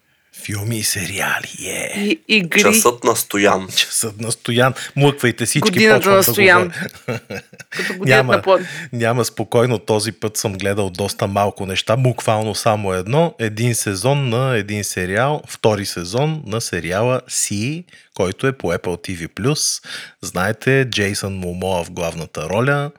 [0.42, 1.92] Филми и сериали, е.
[1.94, 1.98] Yeah.
[1.98, 2.60] И, игри.
[2.60, 3.68] Часът на Стоян.
[3.76, 4.74] Часът на Стоян.
[4.96, 5.70] Млъквайте всички.
[5.70, 6.72] Годината на Стоян.
[7.08, 7.20] Да
[7.70, 8.60] Като няма, на плод.
[8.92, 9.78] няма спокойно.
[9.78, 11.96] Този път съм гледал доста малко неща.
[11.96, 13.34] Буквално само едно.
[13.38, 15.42] Един сезон на един сериал.
[15.48, 17.84] Втори сезон на сериала Си,
[18.14, 19.82] който е по Apple TV+.
[20.22, 22.90] Знаете, Джейсън Момоа в главната роля.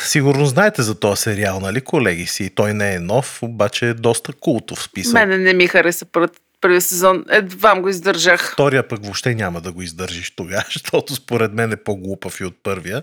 [0.00, 2.50] Сигурно знаете за този сериал, нали, колеги си?
[2.54, 5.14] Той не е нов, обаче е доста култов списък.
[5.14, 7.24] Мене не ми хареса първата първия сезон.
[7.30, 8.52] Едва го издържах.
[8.52, 12.54] Втория пък въобще няма да го издържиш тогава, защото според мен е по-глупав и от
[12.62, 13.02] първия.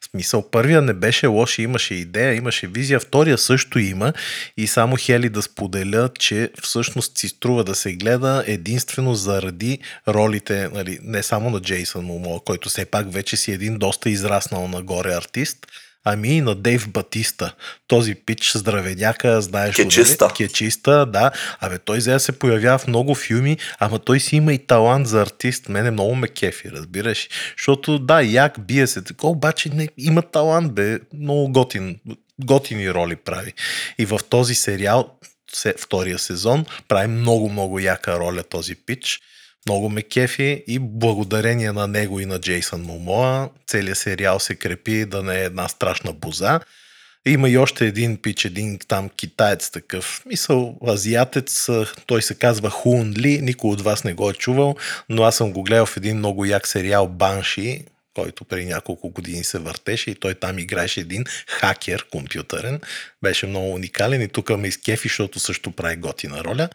[0.00, 4.12] В смисъл, първия не беше лош, имаше идея, имаше визия, втория също има
[4.56, 9.78] и само Хели да споделя, че всъщност си струва да се гледа единствено заради
[10.08, 14.68] ролите, нали, не само на Джейсън Момо, който все пак вече си един доста израснал
[14.68, 15.66] нагоре артист,
[16.04, 17.54] Ами и на Дейв Батиста.
[17.86, 20.24] Този пич здравеняка, знаеш Кечиста.
[20.24, 20.34] Нали?
[20.34, 21.30] Кечиста, да.
[21.60, 25.22] Абе, той сега се появява в много филми, ама той си има и талант за
[25.22, 25.68] артист.
[25.68, 27.28] Мене много ме кефи, разбираш.
[27.58, 30.98] Защото да, як бие се така, обаче не, има талант, бе.
[31.14, 31.96] Много готин,
[32.44, 33.52] готини роли прави.
[33.98, 35.18] И в този сериал,
[35.78, 39.20] втория сезон, прави много-много яка роля този пич.
[39.66, 45.04] Много ме кефи и благодарение на него и на Джейсън Момоа целият сериал се крепи
[45.04, 46.60] да не е една страшна боза.
[47.26, 51.68] Има и още един пич, един там китаец такъв, мисъл, азиатец,
[52.06, 54.76] той се казва Хун Ли, никой от вас не го е чувал,
[55.08, 59.44] но аз съм го гледал в един много як сериал Банши, който преди няколко години
[59.44, 62.80] се въртеше и той там играеше един хакер компютърен.
[63.22, 66.68] Беше много уникален и тук ме изкефи, защото също прави готина роля.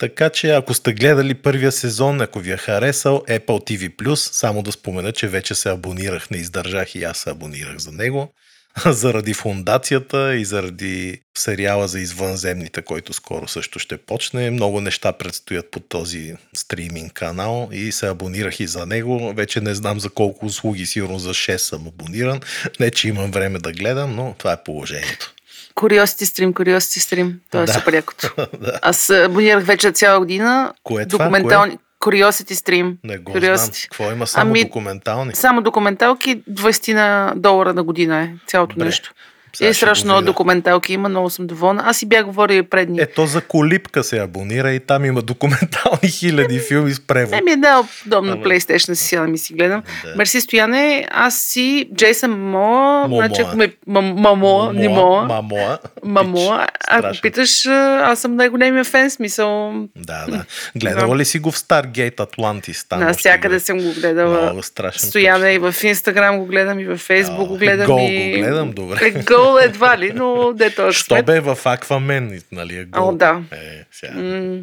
[0.00, 4.72] Така че ако сте гледали първия сезон, ако ви е харесал Apple TV+, само да
[4.72, 8.32] спомена, че вече се абонирах, не издържах и аз се абонирах за него.
[8.86, 14.50] заради фундацията и заради сериала за извънземните, който скоро също ще почне.
[14.50, 19.32] Много неща предстоят по този стриминг канал и се абонирах и за него.
[19.36, 22.40] Вече не знам за колко услуги, сигурно за 6 съм абониран.
[22.80, 25.34] Не, че имам време да гледам, но това е положението.
[25.80, 27.34] Curiosity Stream, Curiosity Stream.
[27.50, 27.72] Това е Да.
[27.72, 28.34] супер якото.
[28.60, 28.78] да.
[28.82, 30.72] Аз абонирах вече цяла година.
[30.82, 31.24] Кое е това?
[31.24, 31.78] Документални...
[32.00, 32.96] Curiosity Stream.
[33.04, 33.56] Не го Curiosity.
[33.56, 33.70] знам.
[33.82, 35.34] Какво има само Ами, документални?
[35.34, 38.84] Само документалки 20 на долара на година е цялото Добре.
[38.84, 39.12] нещо.
[39.52, 41.82] И ще страшно го много документалки има, много съм доволна.
[41.86, 43.00] Аз си бях говорила предни.
[43.00, 47.34] Ето за колипка се абонира и там има документални хиляди филми с превод.
[47.34, 49.82] Еми, да, удобно Ама- PlayStation си сяда ми си гледам.
[50.04, 50.16] Да.
[50.16, 53.06] Мерси, Стояне, аз си Джейсън Момоа.
[53.08, 53.72] значи ако ме...
[53.86, 55.24] Мам- Мамо, не Моа.
[55.24, 55.78] Мамоа.
[56.04, 56.58] Мамо,
[56.88, 59.72] ако питаш, аз съм най-големия фен, смисъл.
[59.96, 60.44] Да, да.
[60.76, 62.88] Гледала ли си го в Stargate Atlantis?
[62.88, 64.42] Там Навсякъде съм го гледала.
[64.42, 65.08] Много страшен.
[65.08, 67.86] Стояне и в Инстаграм го гледам, и в Фейсбук го гледам.
[67.86, 68.32] гол и...
[68.32, 68.96] го гледам, добре.
[69.40, 72.86] Гол едва ли, но дето е Що бе в Аквамен, нали е?
[72.96, 73.42] О, да.
[73.52, 74.12] Е, сега.
[74.12, 74.58] М,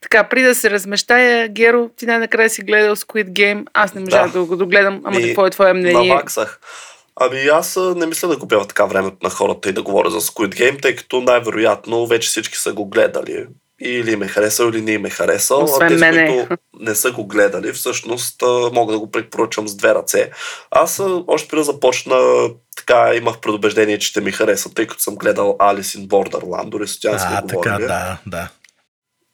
[0.00, 3.66] Така, при да се размещая, Геро, ти най-накрая си гледал Squid Game.
[3.72, 4.38] Аз не можах Да.
[4.38, 6.08] да, го догледам, ама Ми, какво е твое мнение?
[6.08, 6.60] Наваксах.
[7.20, 10.54] Ами аз не мисля да купя така времето на хората и да говоря за Squid
[10.54, 13.46] Game, тъй като най-вероятно вече всички са го гледали.
[13.84, 15.64] Или ме харесал, или не ме харесал.
[15.64, 16.26] Освен а тези, мене.
[16.26, 20.30] които не са го гледали, всъщност мога да го препоръчам с две ръце.
[20.70, 22.48] Аз още преди да започна,
[22.86, 26.88] така имах предубеждение, че ще ми хареса, тъй като съм гледал Alice in Borderland, дори
[26.88, 28.48] с тя сме така, да, да.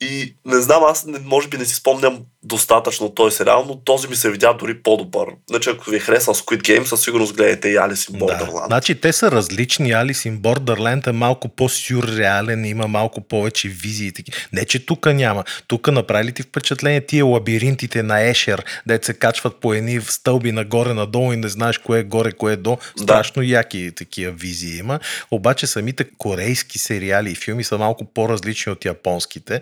[0.01, 4.07] И не знам, аз не, може би не си спомням достатъчно този сериал, но този
[4.07, 5.27] ми се видя дори по-добър.
[5.49, 8.25] Значи, ако ви е харесал Squid Game, със сигурност гледайте и Alice in Да.
[8.25, 8.67] Borderland.
[8.67, 9.91] Значи те са различни.
[9.91, 14.11] Alice in Borderland е малко по-сюрреален, има малко повече визии.
[14.11, 14.31] таки.
[14.53, 15.43] Не, че тук няма.
[15.67, 20.51] Тук направи ли ти впечатление тия лабиринтите на Ешер, де се качват по едни стълби
[20.51, 22.77] нагоре-надолу и не знаеш кое е горе, кое е до.
[23.01, 24.99] Страшно яки такива визии има.
[25.31, 29.61] Обаче самите корейски сериали и филми са малко по-различни от японските.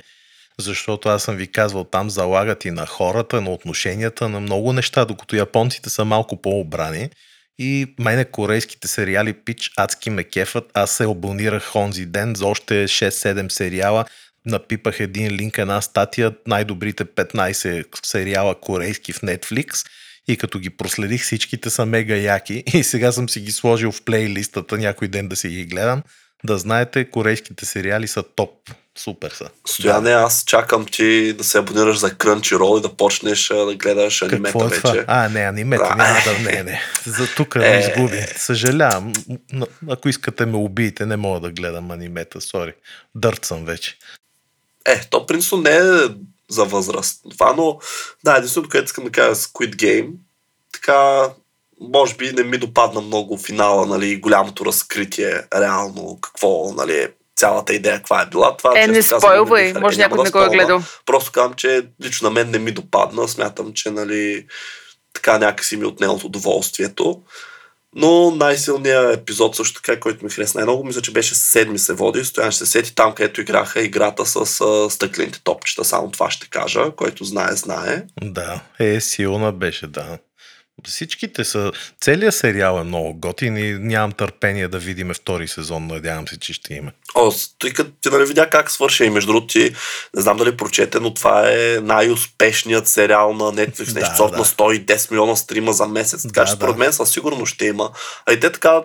[0.61, 5.05] Защото аз съм ви казвал, там залагат и на хората, на отношенията, на много неща,
[5.05, 7.09] докато японците са малко по-обрани.
[7.59, 10.71] И мене корейските сериали пич адски ме кефат.
[10.73, 14.05] Аз се абонирах онзи ден за още 6-7 сериала.
[14.45, 19.87] Напипах един линк, една статия, най-добрите 15 сериала корейски в Netflix.
[20.27, 22.63] И като ги проследих, всичките са мега яки.
[22.73, 26.03] И сега съм си ги сложил в плейлистата някой ден да си ги гледам.
[26.43, 28.51] Да знаете, корейските сериали са топ.
[28.97, 29.49] Супер са.
[29.67, 34.43] Стояне, аз чакам ти да се абонираш за Crunchyroll и да почнеш да гледаш анимета
[34.43, 34.81] Какво е вече.
[34.81, 35.03] Това?
[35.07, 35.95] А, не, анимета, да.
[35.95, 36.81] няма да, не, не.
[37.05, 37.59] За тук е...
[37.59, 38.25] ме изгуби.
[38.35, 39.13] Съжалявам.
[39.89, 42.73] Ако искате ме убиете, не мога да гледам анимета, сори.
[43.15, 43.97] Дърт съм вече.
[44.85, 45.81] Е, то принципно не е
[46.49, 47.21] за възраст.
[47.31, 47.79] Това, но
[48.23, 50.11] да, единственото, което искам да кажа Squid Game,
[50.73, 51.29] така,
[51.81, 57.97] може би не ми допадна много финала, нали, голямото разкритие, реално, какво, нали, цялата идея
[57.97, 58.57] каква е била.
[58.57, 60.81] Това, е, не спойвай, може някой не го е гледал.
[61.05, 63.27] Просто казвам, че лично на мен не ми допадна.
[63.27, 64.45] Смятам, че нали,
[65.13, 67.21] така някакси ми е отнел от удоволствието.
[67.95, 72.25] Но най-силният епизод също така, който ми хареса най-много, мисля, че беше седми се води.
[72.25, 75.85] Стоян ще се сети там, където играха играта с а, стъклените топчета.
[75.85, 78.03] Само това ще кажа, който знае, знае.
[78.23, 80.17] Да, е, силна беше, да.
[80.85, 81.71] Всичките са...
[82.01, 85.87] Целият сериал е много готин и нямам търпение да видим втори сезон.
[85.87, 86.91] Надявам се, че ще има.
[87.15, 89.75] О, тъй като ти нали видя как свърши и между другото ти,
[90.15, 93.93] не знам дали прочете, но това е най-успешният сериал на Netflix.
[93.93, 94.37] Да, нещо да.
[94.37, 96.23] на 110 милиона стрима за месец.
[96.23, 97.91] Така да, че според мен със сигурност ще има.
[98.25, 98.83] А и те така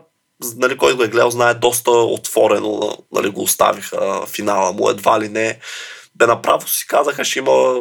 [0.57, 5.29] нали, който го е гледал, знае доста отворено, нали, го оставиха финала му, едва ли
[5.29, 5.59] не.
[6.15, 7.81] Бе направо си казаха, ще има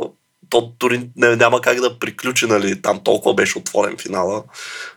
[0.51, 4.43] то дори не, няма как да приключи, нали, там толкова беше отворен финала.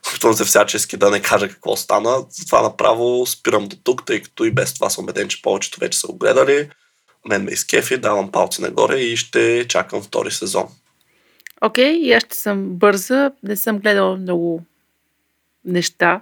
[0.08, 2.26] Опитвам се всячески да не кажа какво стана.
[2.30, 5.98] Затова направо спирам до тук, тъй като и без това съм убеден, че повечето вече
[5.98, 6.70] са го гледали.
[7.28, 10.68] Мен ме изкефи, давам палци нагоре и ще чакам втори сезон.
[11.60, 13.30] Окей, okay, и аз ще съм бърза.
[13.42, 14.62] Не съм гледала много
[15.64, 16.20] неща.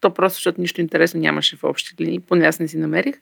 [0.00, 3.14] То просто, защото нищо интересно нямаше в общи линии, поне аз не си намерих.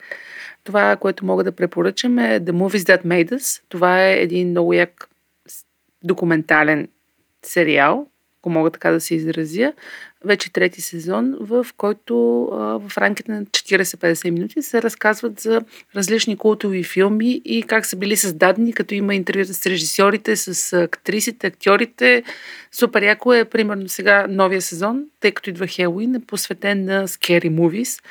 [0.64, 3.62] Това, което мога да препоръчам е The Movies That Made Us.
[3.68, 5.09] Това е един много як
[6.05, 6.89] документален
[7.43, 8.07] сериал,
[8.49, 9.73] ако мога така да се изразя,
[10.25, 12.17] вече трети сезон, в който
[12.83, 15.61] в рамките на 40-50 минути се разказват за
[15.97, 21.47] различни култови филми и как са били създадени, като има интервюта с режисьорите, с актрисите,
[21.47, 22.23] актьорите.
[22.73, 27.51] Супер яко е, примерно сега новия сезон, тъй като идва Хелуин, е посветен на Scary
[27.51, 28.03] Movies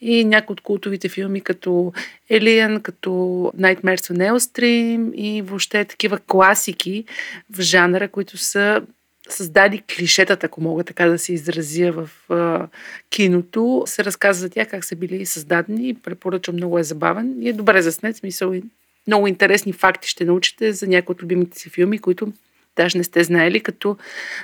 [0.00, 1.92] и някои от култовите филми, като
[2.30, 3.10] Alien, като
[3.58, 7.04] Nightmares on Elm и въобще такива класики
[7.50, 8.82] в жанра, които са
[9.28, 12.68] създади клишетата, ако мога така да се изразя в а,
[13.10, 15.94] киното, се разказва за тях как са били създадени.
[15.94, 18.62] Препоръчвам, много е забавен и е добре заснет, смисъл и
[19.06, 22.32] много интересни факти ще научите за някои от любимите си филми, които
[22.76, 23.96] даже не сте знаели, като,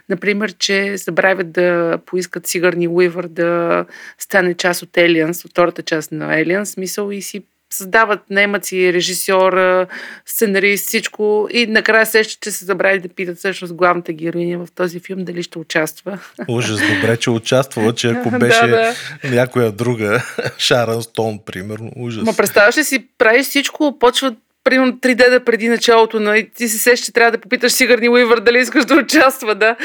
[0.09, 3.85] например, че забравят да поискат Сигарни Уивър да
[4.19, 7.43] стане част от Aliens, от втората част на Aliens, смисъл и си
[7.73, 9.87] създават немаци, режисьор,
[10.27, 15.01] сценарист, всичко и накрая сеща, че се забрали да питат всъщност главната героиня в този
[15.01, 16.19] филм дали ще участва.
[16.49, 19.31] Ужас, добре, че участвала, че ако беше да, да.
[19.31, 20.23] някоя друга,
[20.59, 22.25] Шаран Стоун, примерно, ужас.
[22.25, 24.35] Ма представяш ли си, правиш всичко, почват
[24.65, 28.09] примерно три деда преди началото на и ти се сеща, че трябва да попиташ Сигарни
[28.09, 29.77] Уивър дали искаш да участва, да.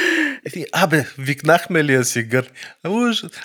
[0.55, 2.51] Еми, абе, викнахме ли я Сигър?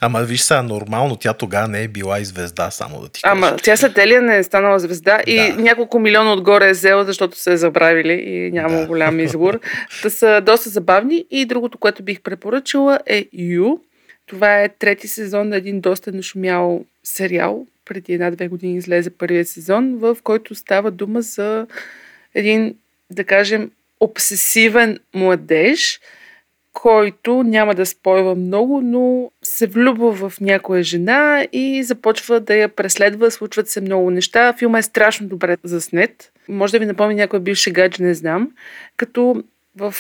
[0.01, 3.33] Ама виж сега, нормално, тя тогава не е била и звезда, само да ти кажа.
[3.33, 5.33] Ама тя след Елия не е станала звезда да.
[5.33, 8.87] и няколко милиона отгоре е взела, защото се е забравили и няма да.
[8.87, 9.61] голям избор.
[10.03, 13.79] Та са доста забавни и другото, което бих препоръчала е Ю.
[14.27, 19.97] Това е трети сезон на един доста нашумял сериал, преди една-две години излезе първият сезон,
[19.97, 21.67] в който става дума за
[22.35, 22.75] един,
[23.11, 23.71] да кажем,
[24.01, 26.01] обсесивен младеж,
[26.73, 32.69] който няма да спойва много, но се влюбва в някоя жена и започва да я
[32.69, 34.53] преследва, случват се много неща.
[34.59, 36.33] Филма е страшно добре заснет.
[36.49, 38.51] Може да ви напомня някой бивши гадж, не знам.
[38.97, 39.45] Като
[39.77, 39.95] в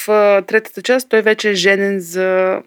[0.47, 2.61] третата част той вече е женен за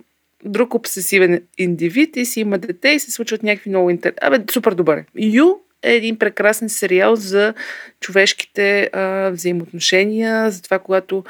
[0.46, 4.20] друг обсесивен индивид и си има дете и се случват някакви много интересни.
[4.22, 5.04] Абе, супер добър.
[5.16, 5.46] Ю
[5.84, 7.54] е един прекрасен сериал за
[8.00, 11.24] човешките а, взаимоотношения, за това, когато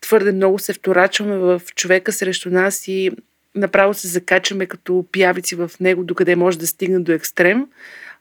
[0.00, 3.10] твърде много се вторачваме в човека срещу нас и
[3.54, 7.66] направо се закачаме като пиявици в него, докъде може да стигне до екстрем.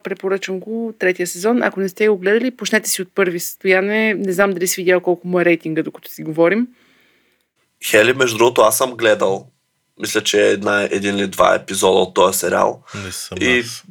[0.04, 1.64] Препоръчвам го третия сезон.
[1.64, 4.14] Ако не сте го гледали, почнете си от първи стояне.
[4.14, 6.68] Не знам дали си видял колко му е рейтинга, докато си говорим.
[7.86, 9.48] Хели, между другото, аз съм гледал
[10.00, 12.84] мисля, че е една, един или два епизода от този сериал.
[13.06, 13.84] Не съм и, аз.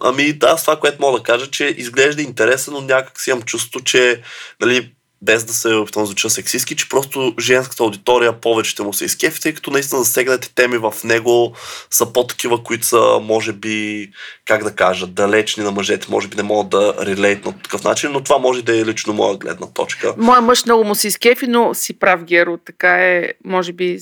[0.00, 3.80] Ами да, това, което мога да кажа, че изглежда интересен, но някак си имам чувство,
[3.80, 4.22] че
[4.60, 4.92] нали,
[5.22, 9.40] без да се опитвам звуча сексистски, че просто женската аудитория повече ще му се изкефи,
[9.40, 11.52] тъй като наистина засегнати теми в него
[11.90, 14.10] са по-такива, които са, може би,
[14.44, 18.12] как да кажа, далечни на мъжете, може би не могат да релейт на такъв начин,
[18.12, 20.14] но това може да е лично моя гледна точка.
[20.16, 23.98] Моя мъж много му се изкефи, но си прав, Геро, така е, може би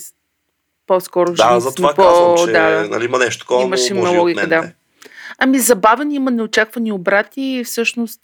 [0.88, 2.02] по-скоро Да, за това по...
[2.02, 4.70] казвам, че да, нали, има нещо такова, Имаше може логика, да.
[5.38, 7.62] Ами забавен има неочаквани обрати.
[7.64, 8.20] Всъщност,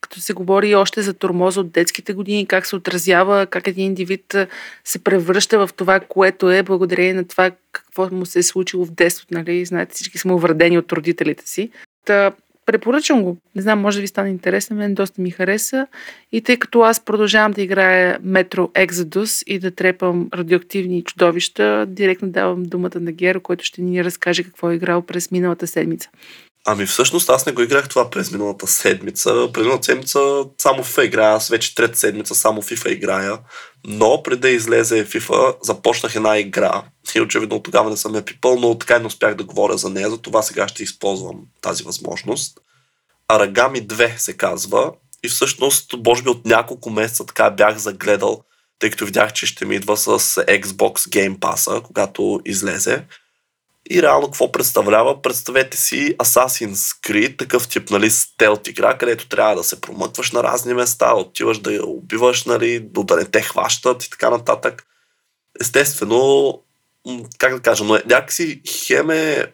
[0.00, 4.36] като се говори още за тормоза от детските години, как се отразява, как един индивид
[4.84, 8.90] се превръща в това, което е, благодарение на това какво му се е случило в
[8.90, 9.34] детството.
[9.34, 9.64] Нали?
[9.64, 11.70] Знаете, всички сме увредени от родителите си.
[12.04, 12.32] Та,
[12.70, 13.36] Препоръчвам го.
[13.54, 14.76] Не знам, може да ви стане интересно.
[14.76, 15.86] Мен доста ми хареса.
[16.32, 22.28] И тъй като аз продължавам да играя Метро Exodus и да трепам радиоактивни чудовища, директно
[22.28, 26.10] давам думата на Геро, който ще ни разкаже какво е играл през миналата седмица.
[26.66, 29.48] Ами всъщност аз не го играх това през миналата седмица.
[29.52, 31.34] През миналата седмица само FIFA играя.
[31.34, 33.38] Аз вече трета седмица само FIFA играя.
[33.86, 36.82] Но преди да излезе FIFA, започнах една игра.
[37.14, 39.90] И очевидно тогава не съм я пипал, но така и не успях да говоря за
[39.90, 40.10] нея.
[40.10, 42.58] Затова сега ще използвам тази възможност.
[43.28, 44.92] Арагами 2 се казва.
[45.24, 48.44] И всъщност, може би от няколко месеца така бях загледал,
[48.78, 53.04] тъй като видях, че ще ми идва с Xbox Game Pass, когато излезе.
[53.90, 55.22] И реално какво представлява?
[55.22, 60.42] Представете си Assassin's Creed, такъв тип нали, стелт игра, където трябва да се промъкваш на
[60.42, 64.86] разни места, отиваш да я убиваш, нали, да не те хващат и така нататък.
[65.60, 66.54] Естествено,
[67.38, 69.46] как да кажа, но е, някакси хем е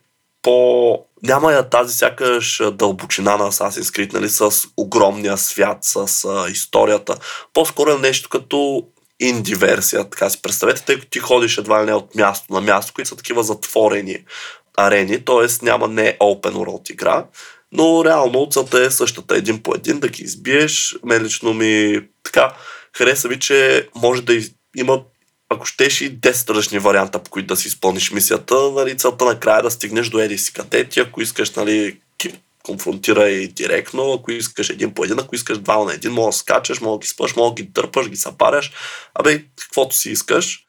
[0.43, 0.99] по...
[1.23, 7.17] Няма я тази сякаш дълбочина на Assassin's Creed, нали, с огромния свят, с а, историята.
[7.53, 8.87] По-скоро е нещо като
[9.21, 12.61] инди версия, така си представете, тъй като ти ходиш едва ли не от място на
[12.61, 14.25] място, които са такива затворени
[14.77, 15.65] арени, т.е.
[15.65, 17.25] няма не open world игра,
[17.73, 20.97] но реално целта е същата, един по един да ги избиеш.
[21.05, 22.53] Мен лично ми така
[22.97, 24.41] хареса ми, че може да
[24.77, 25.03] има
[25.49, 29.59] ако щеш и 10 различни варианта, по които да си изпълниш мисията, нали, целта накрая
[29.59, 31.99] е да стигнеш до еди си катети, ако искаш нали,
[32.67, 36.81] конфронтирай директно, ако искаш един по един, ако искаш два на един, мога да скачаш,
[36.81, 38.73] мога да ги спъш, мога да ги дърпаш, ги съпаряш,
[39.15, 40.67] абе, каквото си искаш.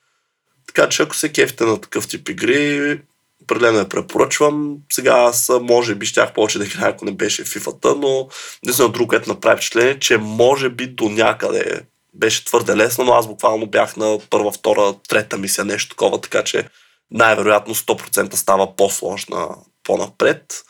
[0.68, 3.02] Така че ако се кефите на такъв тип игри,
[3.44, 4.78] определено я препоръчвам.
[4.92, 8.28] Сега аз може би щях повече да играя, ако не беше FIFA-та, но
[8.68, 11.82] знам друго, което направи впечатление, че може би до някъде
[12.14, 16.44] беше твърде лесно, но аз буквално бях на първа, втора, трета мисия, нещо такова, така
[16.44, 16.70] че
[17.12, 19.48] най-вероятно 100% става по-сложна
[19.84, 20.64] по-напред.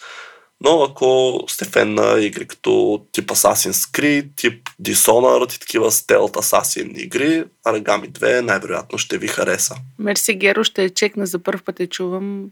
[0.62, 6.36] Но ако сте фен на игри като тип Assassin's Creed, тип Dishonored и такива стелт
[6.36, 9.76] Assassin игри, Aragami 2 най-вероятно ще ви хареса.
[10.00, 12.52] Мерси Геро, ще е чекна за първ път я чувам.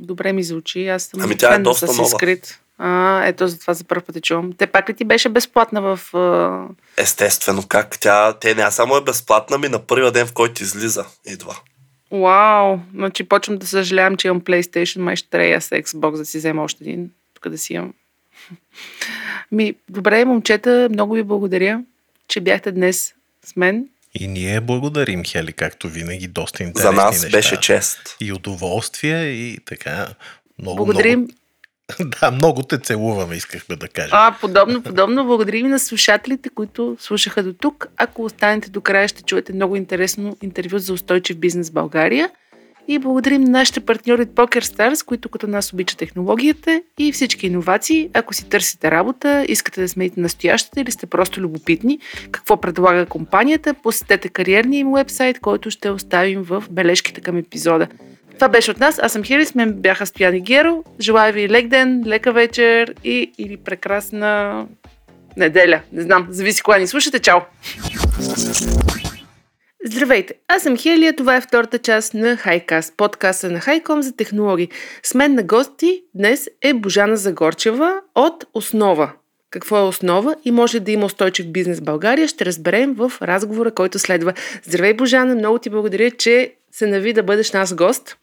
[0.00, 0.88] Добре ми звучи.
[0.88, 2.18] Аз съм ами тя е доста нова.
[2.18, 2.54] Creed.
[2.78, 4.52] А, ето за това за първ път я чувам.
[4.52, 6.00] Те пак ли ти беше безплатна в...
[6.12, 6.68] Uh...
[6.96, 8.32] Естествено, как тя...
[8.32, 11.56] Те не само е безплатна, ми на първия ден, в който излиза, идва.
[12.12, 12.78] Вау!
[12.94, 16.62] Значи почвам да съжалявам, че имам PlayStation, май ще трябва с Xbox да си взема
[16.62, 17.10] още един
[17.50, 17.92] да си имам.
[19.52, 21.82] Ми, добре, момчета, много ви благодаря,
[22.28, 23.88] че бяхте днес с мен.
[24.20, 27.38] И ние благодарим, Хели, както винаги, доста интересни За нас неща.
[27.38, 28.16] беше чест.
[28.20, 30.06] И удоволствие, и така.
[30.58, 31.18] Много, благодарим.
[31.18, 31.32] Много...
[32.20, 34.10] да, много те целуваме, искахме да кажем.
[34.12, 35.24] А, подобно, подобно.
[35.24, 37.86] Благодарим на слушателите, които слушаха до тук.
[37.96, 42.30] Ако останете до края, ще чуете много интересно интервю за устойчив бизнес в България.
[42.88, 48.10] И благодарим на нашите партньори от PokerStars, които като нас обичат технологията и всички иновации.
[48.14, 51.98] Ако си търсите работа, искате да смените настоящата или сте просто любопитни,
[52.30, 57.86] какво предлага компанията, посетете кариерния им вебсайт, който ще оставим в бележките към епизода.
[58.34, 58.98] Това беше от нас.
[59.02, 60.84] Аз съм Хирис, мен бяха Стояни Геро.
[61.00, 64.64] Желая ви лек ден, лека вечер и или прекрасна
[65.36, 65.80] неделя.
[65.92, 67.18] Не знам, зависи кога ни слушате.
[67.18, 67.40] Чао!
[69.88, 74.68] Здравейте, аз съм Хелия, това е втората част на Хайкаст, подкаста на Хайком за технологии.
[75.02, 79.12] С мен на гости днес е Божана Загорчева от Основа.
[79.50, 83.70] Какво е основа и може да има устойчив бизнес в България, ще разберем в разговора,
[83.70, 84.32] който следва.
[84.62, 88.16] Здравей, Божана, много ти благодаря, че се нави да бъдеш нас гост.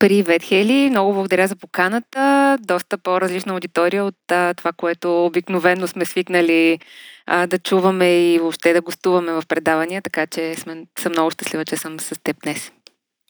[0.00, 0.90] Привет, Хели!
[0.90, 2.58] Много благодаря за поканата.
[2.60, 6.78] Доста по-различна аудитория от а, това, което обикновено сме свикнали
[7.26, 11.64] а, да чуваме и въобще да гостуваме в предавания, така че сме, съм много щастлива,
[11.64, 12.72] че съм с теб днес.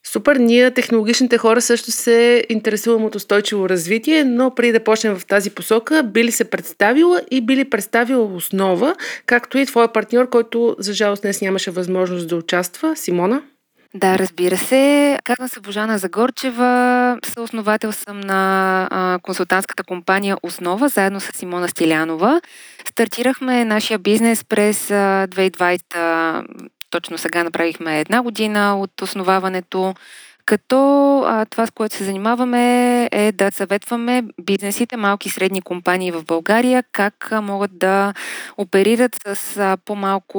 [0.07, 5.27] Супер, ние технологичните хора също се интересуваме от устойчиво развитие, но преди да почнем в
[5.27, 8.95] тази посока, би ли се представила и би ли представила основа,
[9.27, 13.43] както и твоя партньор, който за жалост днес нямаше възможност да участва, Симона?
[13.95, 15.19] Да, разбира се.
[15.25, 17.19] Казвам се Божана Загорчева.
[17.25, 22.41] Съосновател съм на а, консултантската компания Основа, заедно с Симона Стилянова.
[22.89, 26.45] Стартирахме нашия бизнес през а, 2020.
[26.91, 29.95] Точно сега направихме една година от основаването
[30.49, 30.79] като
[31.27, 36.25] а, това, с което се занимаваме е да съветваме бизнесите, малки и средни компании в
[36.25, 38.15] България, как а, могат да
[38.57, 40.39] оперират с а, по-малко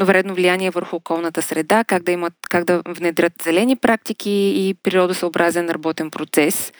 [0.00, 5.70] вредно влияние върху околната среда, как да имат, как да внедрят зелени практики и природосъобразен
[5.70, 6.72] работен процес.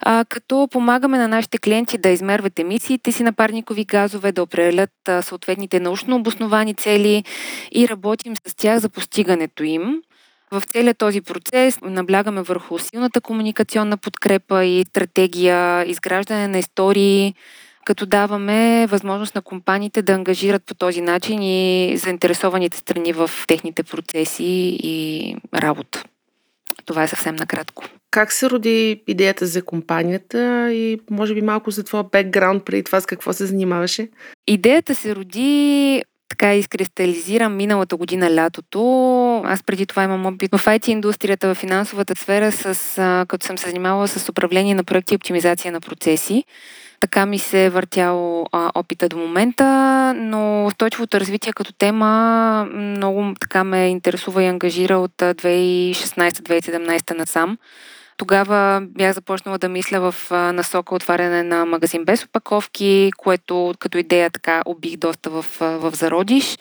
[0.00, 4.90] а, като помагаме на нашите клиенти да измерват емисиите си на парникови газове, да определят
[5.20, 7.24] съответните научно обосновани цели
[7.72, 10.02] и работим с тях за постигането им.
[10.52, 17.34] В целият този процес наблягаме върху силната комуникационна подкрепа и стратегия, изграждане на истории,
[17.84, 23.82] като даваме възможност на компаниите да ангажират по този начин и заинтересованите страни в техните
[23.82, 26.04] процеси и работа.
[26.84, 27.84] Това е съвсем накратко.
[28.10, 33.00] Как се роди идеята за компанията и може би малко за твоя бекграунд преди това
[33.00, 34.08] с какво се занимаваше?
[34.46, 38.80] Идеята се роди така изкристализира миналата година лятото.
[39.44, 42.74] Аз преди това имам опит в IT индустрията, в финансовата сфера, с,
[43.28, 46.44] като съм се занимавала с управление на проекти и оптимизация на процеси.
[47.00, 49.64] Така ми се е въртял а, опита до момента,
[50.16, 57.58] но устойчивото развитие като тема много така ме интересува и ангажира от 2016-2017 насам.
[58.22, 64.30] Тогава бях започнала да мисля в насока отваряне на магазин без опаковки, което като идея
[64.30, 66.58] така убих доста в, в зародиш.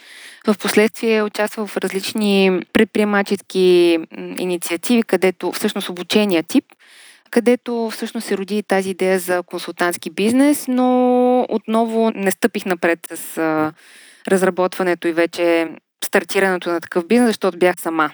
[0.47, 3.99] В последствие участвах в различни предприемачески
[4.37, 6.65] инициативи, където всъщност обучения тип,
[7.31, 13.73] където всъщност се роди тази идея за консултантски бизнес, но отново не стъпих напред с
[14.27, 15.69] разработването и вече
[16.05, 18.11] стартирането на такъв бизнес, защото бях сама.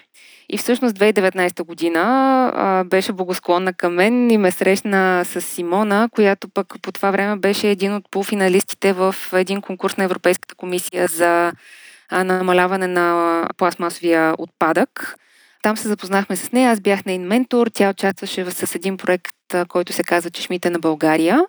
[0.50, 2.02] И всъщност 2019 година
[2.56, 7.36] а, беше благосклонна към мен и ме срещна с Симона, която пък по това време
[7.36, 11.52] беше един от полуфиналистите в един конкурс на Европейската комисия за
[12.12, 15.16] намаляване на пластмасовия отпадък.
[15.64, 19.32] Там се запознахме с нея, аз бях нейн ментор, тя участваше с един проект,
[19.68, 21.46] който се казва Чешмите на България.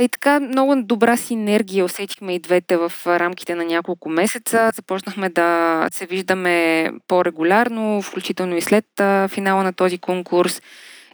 [0.00, 4.70] И така много добра синергия усетихме и двете в рамките на няколко месеца.
[4.74, 8.84] Започнахме да се виждаме по-регулярно, включително и след
[9.28, 10.62] финала на този конкурс.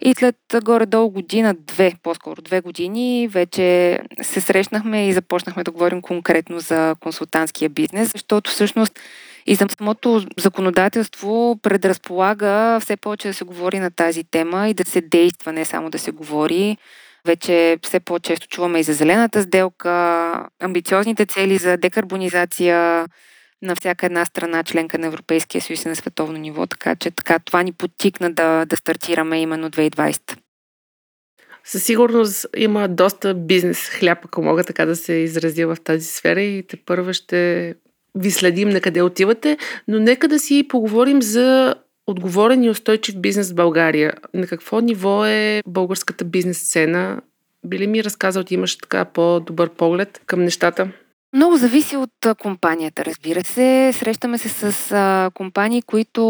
[0.01, 6.03] И след горе-долу година, две, по-скоро две години, вече се срещнахме и започнахме да говорим
[6.03, 9.01] конкретно за консултантския бизнес, защото всъщност
[9.47, 14.85] и за самото законодателство предразполага все повече да се говори на тази тема и да
[14.85, 16.77] се действа, не само да се говори.
[17.27, 19.91] Вече все по-често чуваме и за зелената сделка,
[20.61, 23.07] амбициозните цели за декарбонизация
[23.63, 27.39] на всяка една страна, членка на Европейския съюз и на световно ниво, така че така,
[27.39, 30.39] това ни подтикна да, да стартираме именно 2020.
[31.65, 36.41] Със сигурност има доста бизнес хляб, ако мога така да се изразя в тази сфера
[36.41, 37.75] и те първа ще
[38.15, 39.59] ви следим на къде отивате,
[39.89, 41.75] но нека да си поговорим за
[42.07, 44.13] отговорен и устойчив бизнес в България.
[44.35, 47.21] На какво ниво е българската бизнес сцена?
[47.65, 50.89] Би ли ми разказал, ти имаш така по-добър поглед към нещата?
[51.35, 53.93] Много зависи от компанията, разбира се.
[53.95, 56.23] Срещаме се с а, компании, които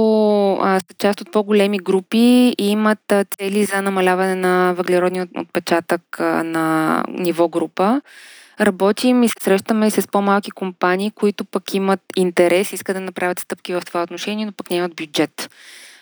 [0.53, 6.21] а, са част от по-големи групи и имат а, цели за намаляване на въглеродния отпечатък
[6.21, 8.01] а, на ниво група.
[8.61, 13.39] Работим и се срещаме и с по-малки компании, които пък имат интерес, искат да направят
[13.41, 15.51] стъпки в това отношение, но пък нямат бюджет.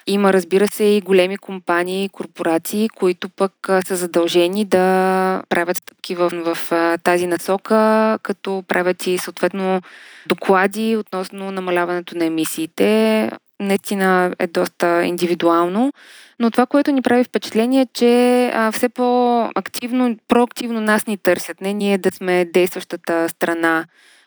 [0.07, 3.53] Има, разбира се, и големи компании, корпорации, които пък
[3.87, 9.81] са задължени да правят стъпки в, в, в тази насока, като правят и съответно
[10.27, 13.31] доклади относно намаляването на емисиите.
[13.63, 15.93] Наистина е доста индивидуално.
[16.39, 21.61] Но това, което ни прави впечатление е, че а, все по-активно, проактивно нас ни търсят.
[21.61, 23.85] Не ние да сме действащата страна,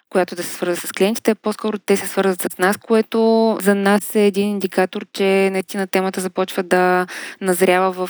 [0.09, 4.15] която да се свърза с клиентите, по-скоро те се свързват с нас, което за нас
[4.15, 7.07] е един индикатор, че наистина темата започва да
[7.41, 8.09] назрява в,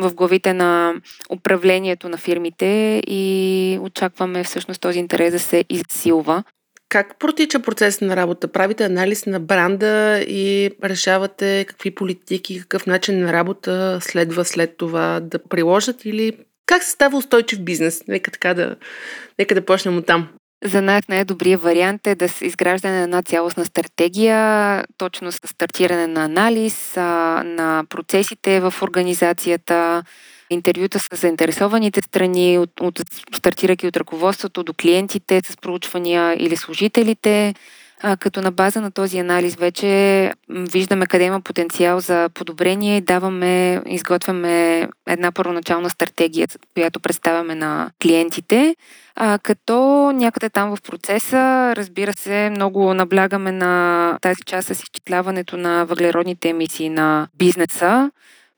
[0.00, 0.94] в главите на
[1.30, 6.42] управлението на фирмите и очакваме всъщност този интерес да се изсилва.
[6.88, 8.48] Как протича процес на работа?
[8.48, 15.20] Правите анализ на бранда и решавате какви политики, какъв начин на работа следва след това
[15.20, 16.32] да приложат или
[16.66, 18.02] как се става устойчив бизнес?
[18.08, 18.76] Нека така да,
[19.38, 20.28] нека да почнем от там.
[20.64, 26.06] За нас най-добрият вариант е да се изграждане на една цялостна стратегия, точно с стартиране
[26.06, 30.02] на анализ, на процесите в организацията,
[30.50, 33.00] интервюта с заинтересованите страни, от, от,
[33.34, 37.54] стартирайки от ръководството до клиентите с проучвания или служителите,
[38.00, 43.00] а, като на база на този анализ вече виждаме къде има потенциал за подобрение и
[43.00, 48.76] даваме, изготвяме една първоначална стратегия, която представяме на клиентите.
[49.16, 49.74] А, като
[50.14, 56.48] някъде там в процеса, разбира се, много наблягаме на тази част с изчисляването на въглеродните
[56.48, 58.10] емисии на бизнеса.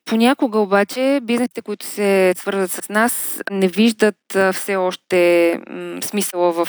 [0.04, 4.16] Понякога обаче бизнесите, които се свързват с нас, не виждат
[4.52, 5.58] все още
[6.02, 6.68] смисъла в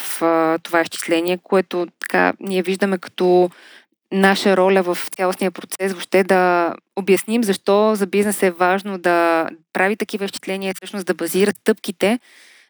[0.63, 3.49] това изчисление, което така ние виждаме като
[4.11, 9.95] наша роля в цялостния процес въобще да обясним защо за бизнес е важно да прави
[9.97, 12.19] такива изчисления, всъщност да базира стъпките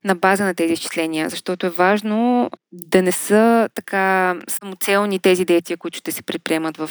[0.04, 5.78] на база на тези изчисления, защото е важно да не са така самоцелни тези действия,
[5.78, 6.90] които ще се предприемат в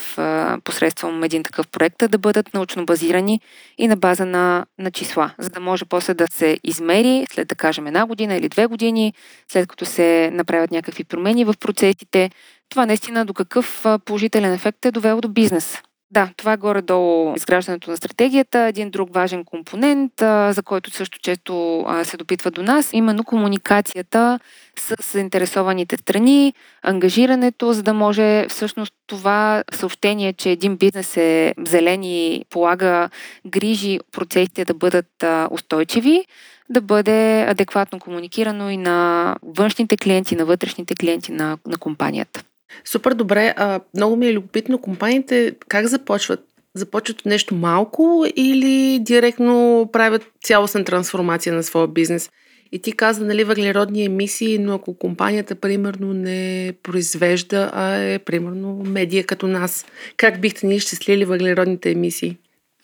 [0.64, 3.40] посредством един такъв проект, да бъдат научно базирани
[3.78, 7.54] и на база на, на числа, за да може после да се измери след да
[7.54, 9.14] кажем една година или две години,
[9.48, 12.30] след като се направят някакви промени в процесите,
[12.68, 15.82] това наистина до какъв положителен ефект е довело до бизнес.
[16.12, 18.58] Да, това е горе-долу изграждането на стратегията.
[18.58, 20.12] Един друг важен компонент,
[20.50, 24.40] за който също често се допитва до нас, именно комуникацията
[24.78, 32.02] с заинтересованите страни, ангажирането, за да може всъщност това съобщение, че един бизнес е зелен
[32.02, 33.10] и полага
[33.46, 36.24] грижи процесите да бъдат устойчиви,
[36.70, 42.42] да бъде адекватно комуникирано и на външните клиенти, на вътрешните клиенти на, на компанията.
[42.84, 43.54] Супер добре.
[43.56, 46.40] А, много ми е любопитно компаниите как започват?
[46.74, 52.30] Започват нещо малко или директно правят цялостна трансформация на своя бизнес?
[52.72, 58.82] И ти каза, нали, въглеродни емисии, но ако компанията, примерно, не произвежда, а е, примерно,
[58.86, 62.36] медия като нас, как бихте ни изчислили въглеродните емисии?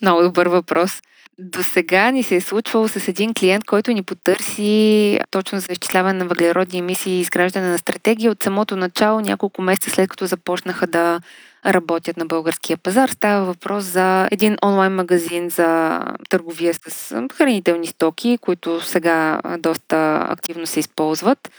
[0.03, 0.91] Много добър въпрос.
[1.39, 6.19] До сега ни се е случвало с един клиент, който ни потърси точно за изчисляване
[6.19, 10.87] на въглеродни емисии и изграждане на стратегия от самото начало, няколко месеца след като започнаха
[10.87, 11.21] да
[11.67, 13.09] работят на българския пазар.
[13.09, 20.67] Става въпрос за един онлайн магазин за търговия с хранителни стоки, които сега доста активно
[20.67, 21.51] се използват.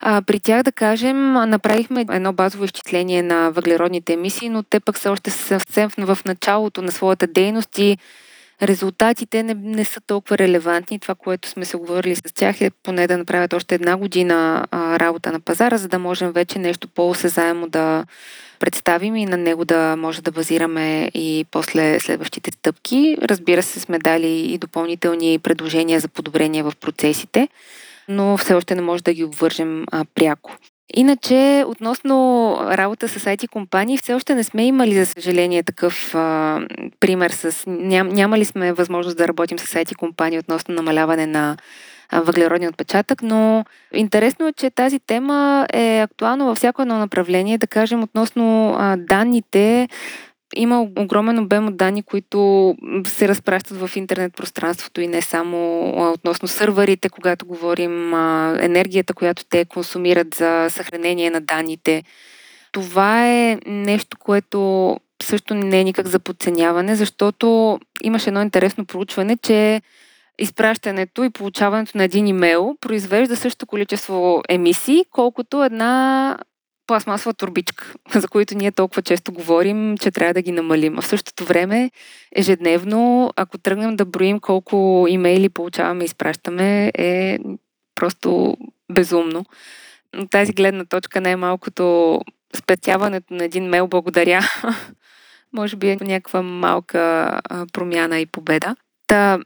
[0.00, 4.98] А, при тях, да кажем, направихме едно базово изчисление на въглеродните емисии, но те пък
[4.98, 7.98] са още съвсем в началото на своята дейност и
[8.62, 10.98] резултатите не, не са толкова релевантни.
[10.98, 14.98] Това, което сме се говорили с тях е поне да направят още една година а,
[14.98, 18.04] работа на пазара, за да можем вече нещо по-осезаемо да
[18.60, 23.16] представим и на него да може да базираме и после следващите стъпки.
[23.22, 27.48] Разбира се, сме дали и допълнителни предложения за подобрение в процесите,
[28.08, 30.56] но все още не може да ги обвържем а, пряко.
[30.96, 36.60] Иначе, относно работа с IT компании, все още не сме имали, за съжаление, такъв а,
[37.00, 37.64] пример с...
[37.66, 41.56] Ням, нямали сме възможност да работим с IT компании относно намаляване на
[42.12, 43.64] въглеродния отпечатък, но
[43.94, 47.58] интересно е, че тази тема е актуална във всяко едно направление.
[47.58, 49.88] Да кажем, относно а, данните,
[50.56, 52.74] има огромен обем от данни, които
[53.06, 58.14] се разпращат в интернет пространството и не само относно сървърите, когато говорим
[58.60, 62.04] енергията, която те консумират за съхранение на данните.
[62.72, 69.36] Това е нещо, което също не е никак за подценяване, защото имаше едно интересно проучване,
[69.36, 69.82] че
[70.38, 76.38] изпращането и получаването на един имейл произвежда същото количество емисии, колкото една
[76.86, 80.98] пластмасова турбичка, за които ние толкова често говорим, че трябва да ги намалим.
[80.98, 81.90] А в същото време,
[82.36, 87.38] ежедневно, ако тръгнем да броим колко имейли получаваме и изпращаме, е
[87.94, 88.56] просто
[88.92, 89.44] безумно.
[90.16, 92.20] От тази гледна точка най-малкото
[92.56, 94.40] спетяването на един мейл благодаря.
[95.52, 97.40] Може би е някаква малка
[97.72, 98.76] промяна и победа.
[99.06, 99.38] Та,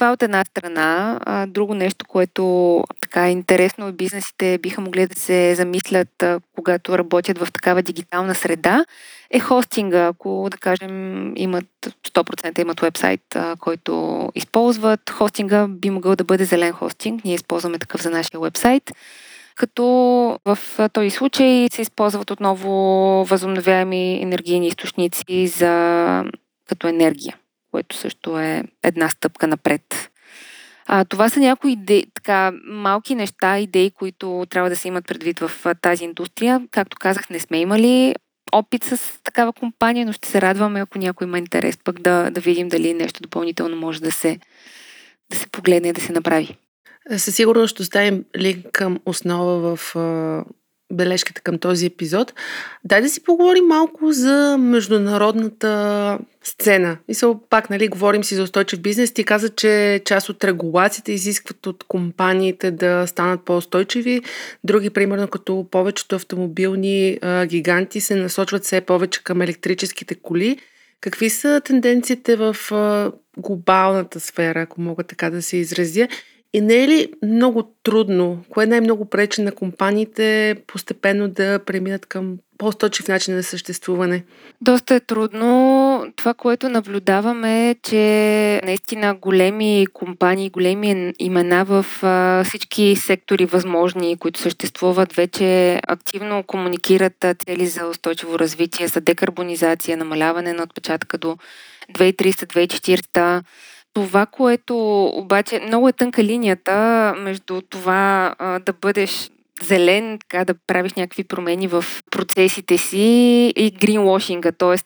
[0.00, 1.20] това от една страна.
[1.48, 6.24] Друго нещо, което така е интересно и бизнесите биха могли да се замислят,
[6.54, 8.84] когато работят в такава дигитална среда,
[9.30, 10.06] е хостинга.
[10.06, 11.66] Ако, да кажем, имат
[12.08, 17.24] 100% имат вебсайт, а, който използват, хостинга би могъл да бъде зелен хостинг.
[17.24, 18.92] Ние използваме такъв за нашия вебсайт
[19.54, 19.84] като
[20.44, 20.58] в
[20.92, 22.70] този случай се използват отново
[23.24, 26.24] възобновяеми енергийни източници за,
[26.68, 27.36] като енергия
[27.70, 30.10] което също е една стъпка напред.
[30.86, 35.38] А, това са някои идеи, така, малки неща, идеи, които трябва да се имат предвид
[35.38, 36.62] в тази индустрия.
[36.70, 38.14] Както казах, не сме имали
[38.52, 42.40] опит с такава компания, но ще се радваме, ако някой има интерес, пък да, да
[42.40, 44.38] видим дали нещо допълнително може да се,
[45.30, 46.56] да се погледне и да се направи.
[47.16, 49.96] Със сигурност ще оставим линк към основа в
[50.92, 52.34] бележката към този епизод.
[52.84, 56.96] Дай да си поговорим малко за международната сцена.
[57.08, 59.12] И се пак, нали, говорим си за устойчив бизнес.
[59.12, 64.22] Ти каза, че част от регулациите изискват от компаниите да станат по-устойчиви.
[64.64, 70.58] Други, примерно, като повечето автомобилни а, гиганти се насочват все повече към електрическите коли.
[71.00, 76.08] Какви са тенденциите в а, глобалната сфера, ако мога така да се изразя?
[76.52, 82.36] И не е ли много трудно, кое най-много пречи на компаниите постепенно да преминат към
[82.58, 84.24] по-сточив начин на съществуване?
[84.60, 86.12] Доста е трудно.
[86.16, 91.86] това, което наблюдаваме е, че наистина големи компании, големи имена в
[92.44, 100.52] всички сектори възможни, които съществуват, вече активно комуникират цели за устойчиво развитие, за декарбонизация, намаляване
[100.52, 101.36] на отпечатъка до
[101.92, 103.42] 2300-2400.
[103.92, 109.30] Това, което обаче много е тънка линията между това а, да бъдеш
[109.62, 114.76] зелен, така да правиш някакви промени в процесите си и гринвошинга, т.е.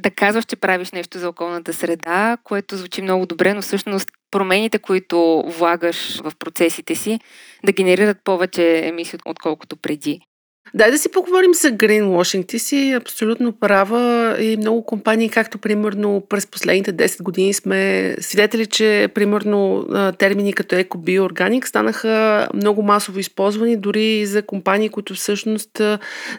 [0.00, 4.78] да казваш, че правиш нещо за околната среда, което звучи много добре, но всъщност промените,
[4.78, 7.20] които влагаш в процесите си,
[7.64, 10.20] да генерират повече емисии, отколкото преди.
[10.74, 12.48] Дай да си поговорим за greenwashing.
[12.48, 18.66] Ти си абсолютно права и много компании, както примерно през последните 10 години сме свидетели,
[18.66, 19.86] че примерно
[20.18, 25.80] термини като еко, биоорганик станаха много масово използвани, дори и за компании, които всъщност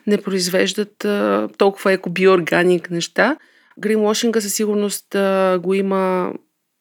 [0.07, 1.05] не произвеждат
[1.57, 3.37] толкова еко, биоорганик неща.
[3.79, 5.05] Гринвошинга със сигурност
[5.59, 6.33] го има.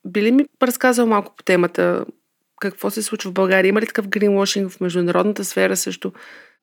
[0.07, 2.05] Би ли ми разказал малко по темата?
[2.61, 3.68] Какво се случва в България?
[3.68, 6.12] Има ли такъв гринвошинг в международната сфера също?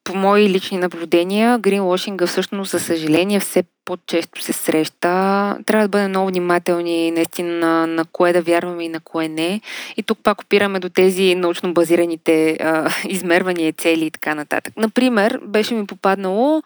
[0.07, 5.57] По мои лични наблюдения, гринвошинга всъщност, за съжаление, все по-често се среща.
[5.65, 9.61] Трябва да бъдем много внимателни наистина на, на кое да вярваме и на кое не.
[9.97, 14.73] И тук пак опираме до тези научно базираните а, измервания, цели и така нататък.
[14.77, 16.63] Например, беше ми попаднало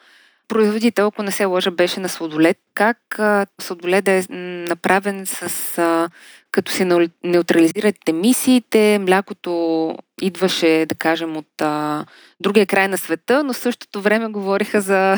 [0.48, 2.58] производител, ако не се лъжа, беше на сладолет.
[2.74, 4.26] Как а, сладолет е
[4.70, 6.10] направен с а,
[6.52, 12.06] като се неутрализират емисиите, млякото идваше, да кажем, от а,
[12.40, 15.16] другия край на света, но в същото време говориха за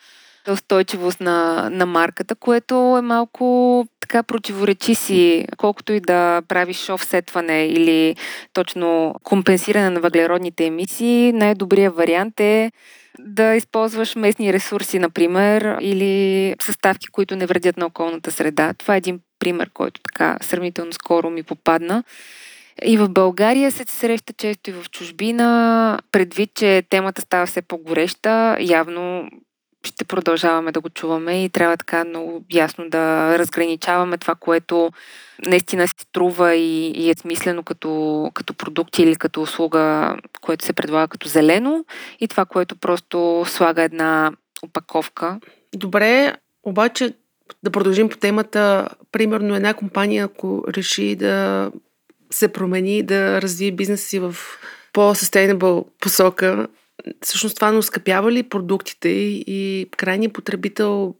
[0.52, 7.66] устойчивост на, на марката, което е малко така противоречи си, колкото и да правиш офсетване
[7.66, 8.16] или
[8.52, 12.72] точно компенсиране на въглеродните емисии, най-добрият вариант е
[13.18, 18.74] да използваш местни ресурси, например, или съставки, които не вредят на околната среда.
[18.74, 22.04] Това е един пример, който така сравнително скоро ми попадна.
[22.84, 25.98] И в България се среща често и в чужбина.
[26.12, 29.30] Предвид, че темата става все по-гореща, явно
[29.84, 34.90] ще продължаваме да го чуваме и трябва така много ясно да разграничаваме това, което
[35.46, 40.72] наистина си струва и, и е смислено като, като продукт или като услуга, което се
[40.72, 41.84] предлага като зелено
[42.20, 45.40] и това, което просто слага една опаковка.
[45.74, 47.14] Добре, обаче
[47.62, 48.88] да продължим по темата.
[49.12, 51.70] Примерно една компания, ако реши да
[52.30, 54.36] се промени, да развие бизнеса си в
[54.92, 56.68] по-sustainable посока,
[57.22, 61.14] всъщност това не оскъпява ли продуктите и крайният потребител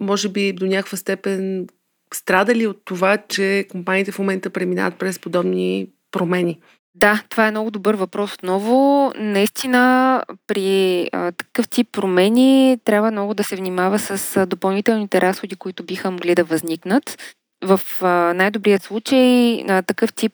[0.00, 1.66] може би до някаква степен
[2.14, 6.60] страда ли от това, че компаниите в момента преминават през подобни промени?
[6.94, 9.12] Да, това е много добър въпрос отново.
[9.16, 15.56] Наистина, при а, такъв тип промени трябва много да се внимава с а, допълнителните разходи,
[15.56, 17.18] които биха могли да възникнат.
[17.66, 20.32] В а, най-добрият случай такъв тип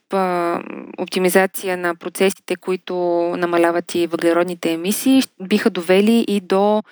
[0.98, 2.94] оптимизация на процесите, които
[3.38, 6.82] намаляват и въглеродните емисии, биха довели и до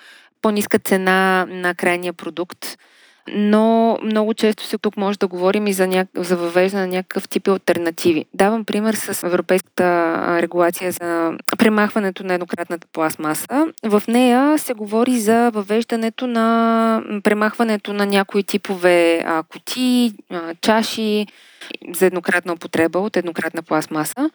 [0.42, 2.78] по-ниска цена на крайния продукт
[3.34, 6.06] но много често се тук може да говорим и за, ня...
[6.16, 8.24] за въвеждане на някакъв тип альтернативи.
[8.34, 13.66] Давам пример с европейската регулация за премахването на еднократната пластмаса.
[13.84, 19.42] В нея се говори за въвеждането на премахването на някои типове а,
[20.60, 21.26] чаши
[21.94, 24.30] за еднократна употреба от еднократна пластмаса.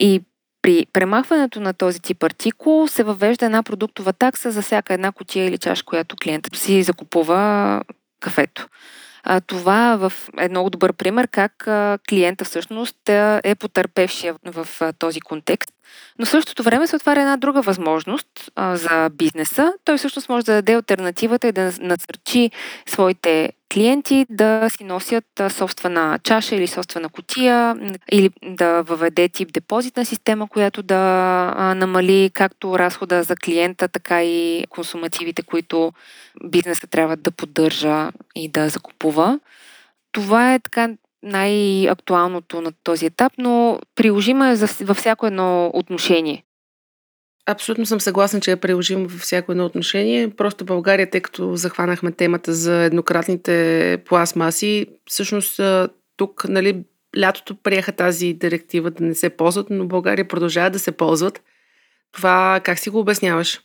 [0.00, 0.22] И
[0.62, 5.46] при премахването на този тип артикул се въвежда една продуктова такса за всяка една кутия
[5.46, 7.82] или чаша, която клиентът си закупува
[8.20, 8.68] кафето.
[9.22, 13.08] А, това в, е много добър пример как а, клиента всъщност
[13.44, 15.70] е потърпевшия в, а, този контекст.
[16.18, 18.26] Но в същото време се отваря една друга възможност
[18.56, 19.72] а, за бизнеса.
[19.84, 22.50] Той всъщност може да даде альтернативата и да насърчи
[22.86, 27.76] своите клиенти да си носят собствена чаша или собствена котия
[28.12, 30.96] или да въведе тип депозитна система, която да
[31.76, 35.92] намали както разхода за клиента, така и консумативите, които
[36.44, 39.40] бизнеса трябва да поддържа и да закупува.
[40.12, 40.88] Това е така
[41.22, 46.44] най-актуалното на този етап, но приложимо е във всяко едно отношение.
[47.46, 50.30] Абсолютно съм съгласна, че е приложим във всяко едно отношение.
[50.30, 55.60] Просто България, тъй като захванахме темата за еднократните пластмаси, всъщност
[56.16, 56.84] тук, нали,
[57.18, 61.42] лятото приеха тази директива да не се ползват, но България продължава да се ползват.
[62.12, 63.60] Това как си го обясняваш?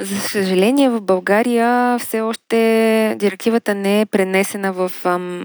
[0.00, 4.92] За съжаление, в България все още директивата не е пренесена в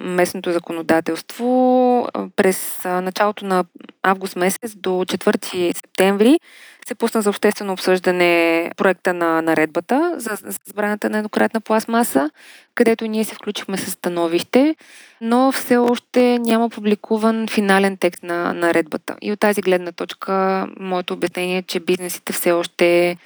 [0.03, 2.07] местното законодателство.
[2.35, 3.65] През началото на
[4.03, 6.39] август месец до 4 септември
[6.87, 12.29] се пусна за обществено обсъждане проекта на наредбата за, за забраната на еднократна пластмаса,
[12.75, 14.75] където ние се включихме с становище,
[15.21, 19.15] но все още няма публикуван финален текст на наредбата.
[19.21, 23.17] И от тази гледна точка, моето обяснение е, че бизнесите все още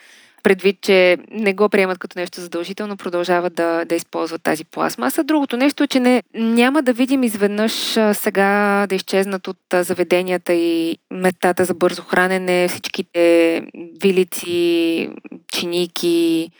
[0.47, 5.23] предвид, че не го приемат като нещо задължително, продължават да, да използват тази пластмаса.
[5.23, 7.71] Другото нещо е, че не, няма да видим изведнъж
[8.13, 13.61] сега да изчезнат от заведенията и местата за бързо хранене, всичките
[14.01, 15.09] вилици,
[15.53, 16.51] чиники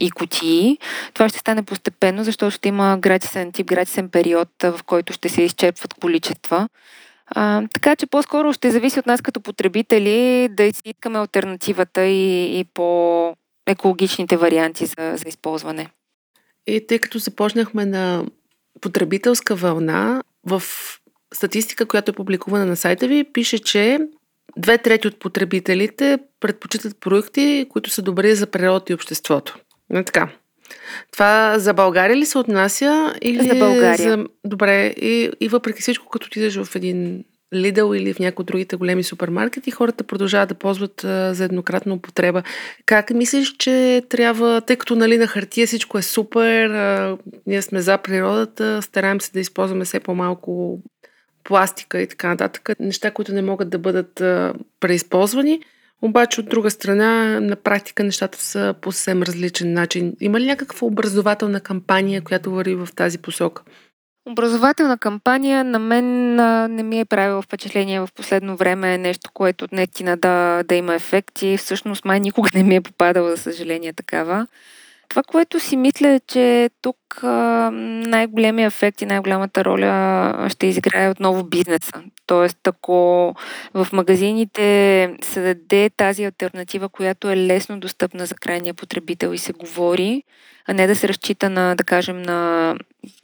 [0.00, 0.78] и кутии.
[1.14, 5.42] Това ще стане постепенно, защото ще има гратисен тип, гратисен период, в който ще се
[5.42, 6.68] изчерпват количества.
[7.34, 12.64] А, така че по-скоро ще зависи от нас като потребители да искаме альтернативата и, и
[12.64, 15.88] по-екологичните варианти за, за използване.
[16.66, 18.24] И тъй като започнахме на
[18.80, 20.62] потребителска вълна, в
[21.34, 23.98] статистика, която е публикувана на сайта ви, пише, че
[24.56, 29.58] две трети от потребителите предпочитат продукти, които са добри за природата и обществото.
[29.90, 30.28] Не така.
[31.12, 33.14] Това за България ли се отнася?
[33.22, 34.10] Или за България.
[34.10, 34.26] За...
[34.44, 34.86] Добре.
[34.86, 39.02] И, и въпреки всичко, като отидеш в един Lidl или в някои от другите големи
[39.02, 42.42] супермаркети, хората продължават да ползват а, за еднократна употреба.
[42.86, 47.80] Как мислиш, че трябва, тъй като нали, на хартия всичко е супер, а, ние сме
[47.80, 50.80] за природата, стараем се да използваме все по-малко
[51.44, 55.60] пластика и така нататък, неща, които не могат да бъдат а, преизползвани.
[56.02, 60.14] Обаче от друга страна, на практика нещата са по съвсем различен начин.
[60.20, 63.62] Има ли някаква образователна кампания, която върви в тази посока?
[64.30, 66.34] Образователна кампания на мен
[66.74, 70.94] не ми е правила впечатление в последно време е нещо, което наистина да, да има
[70.94, 74.46] ефект и всъщност май никога не ми е попадала, за съжаление, такава.
[75.12, 81.44] Това, което си мисля е, че тук най-големия ефект и най-голямата роля ще изиграе отново
[81.44, 81.92] бизнеса.
[82.26, 83.34] Тоест, ако
[83.74, 89.52] в магазините се даде тази альтернатива, която е лесно достъпна за крайния потребител и се
[89.52, 90.22] говори,
[90.66, 92.74] а не да се разчита на, да кажем, на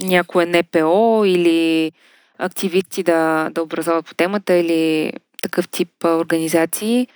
[0.02, 1.92] някое НПО или
[2.38, 5.12] активисти да, да образуват по темата или
[5.42, 7.08] такъв тип организации,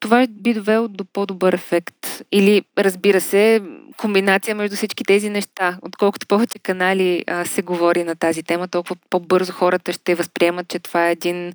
[0.00, 2.22] това би довело до по-добър ефект.
[2.32, 3.62] Или, разбира се,
[4.00, 5.78] комбинация между всички тези неща.
[5.82, 10.78] Отколкото повече канали а, се говори на тази тема, толкова по-бързо хората ще възприемат, че
[10.78, 11.52] това е един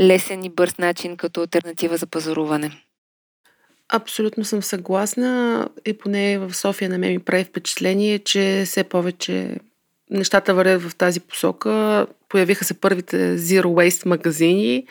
[0.00, 2.70] лесен и бърз начин като альтернатива за пазаруване.
[3.88, 9.56] Абсолютно съм съгласна и поне в София на мен ми прави впечатление, че все повече
[10.10, 12.06] нещата вървят в тази посока.
[12.28, 14.86] Появиха се първите Zero Waste магазини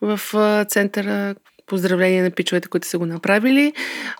[0.00, 0.20] в
[0.68, 1.34] центъра,
[1.66, 3.72] Поздравления на пичовете, които са го направили.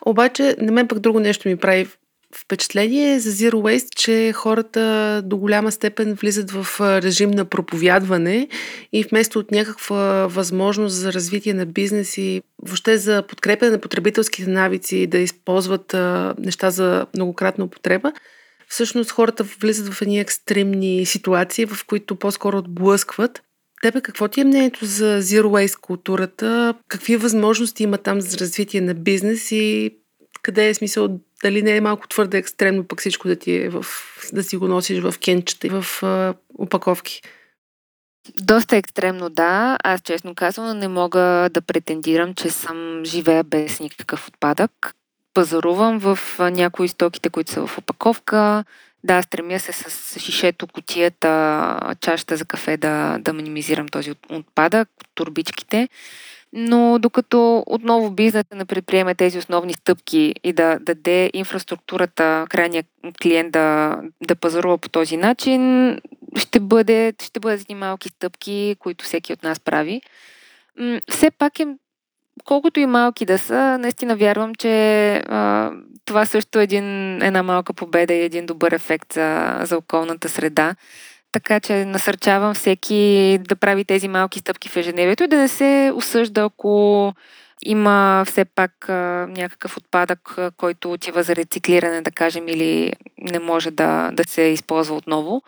[0.06, 1.88] Обаче, на мен пък друго нещо ми прави
[2.36, 8.48] впечатление за Zero Waste, че хората до голяма степен влизат в режим на проповядване
[8.92, 14.50] и вместо от някаква възможност за развитие на бизнес и въобще за подкрепа на потребителските
[14.50, 15.96] навици да използват
[16.38, 18.12] неща за многократна употреба,
[18.68, 23.42] всъщност хората влизат в едни екстремни ситуации, в които по-скоро отблъскват
[23.82, 26.74] тебе какво ти е мнението за Zero Waste културата?
[26.88, 29.96] Какви възможности има там за развитие на бизнес и
[30.42, 33.86] къде е смисъл, дали не е малко твърде екстремно пък всичко да ти е в,
[34.32, 37.22] да си го носиш в кенчета и в а, упаковки?
[38.40, 39.78] Доста екстремно, да.
[39.84, 44.94] Аз честно казвам не мога да претендирам, че съм живея без никакъв отпадък.
[45.34, 48.64] Пазарувам в някои стоките, които са в опаковка,
[49.04, 55.88] да, стремя се с шишето, котията, чашата за кафе да, да минимизирам този отпадък, турбичките.
[56.52, 62.84] Но докато отново бизнесът не предприеме тези основни стъпки и да даде инфраструктурата, крайния
[63.22, 65.92] клиент да, да пазарува по този начин,
[66.36, 70.00] ще бъде, ще бъдат едни малки стъпки, които всеки от нас прави.
[71.08, 71.66] Все пак е
[72.44, 75.70] колкото и малки да са, наистина вярвам, че а,
[76.04, 80.74] това също е един, една малка победа и един добър ефект за, за околната среда.
[81.32, 85.92] Така че насърчавам всеки да прави тези малки стъпки в ежедневието и да не се
[85.94, 87.14] осъжда, ако
[87.64, 88.88] има все пак
[89.28, 94.96] някакъв отпадък, който отива за рециклиране, да кажем, или не може да, да се използва
[94.96, 95.42] отново.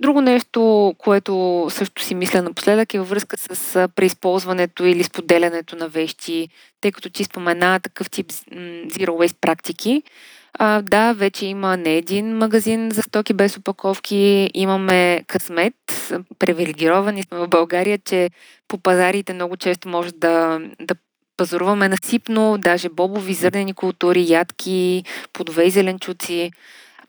[0.00, 5.88] Друго нещо, което също си мисля напоследък е във връзка с преизползването или споделянето на
[5.88, 6.48] вещи,
[6.80, 8.26] тъй като ти спомена такъв тип
[8.86, 10.02] Zero Waste практики.
[10.54, 14.50] А, да, вече има не един магазин за стоки без опаковки.
[14.54, 15.74] Имаме късмет.
[16.38, 18.30] Привилегировани сме в България, че
[18.68, 20.94] по пазарите много често може да, да
[21.36, 26.50] пазаруваме насипно, даже бобови зърнени култури, ядки, плодове и зеленчуци.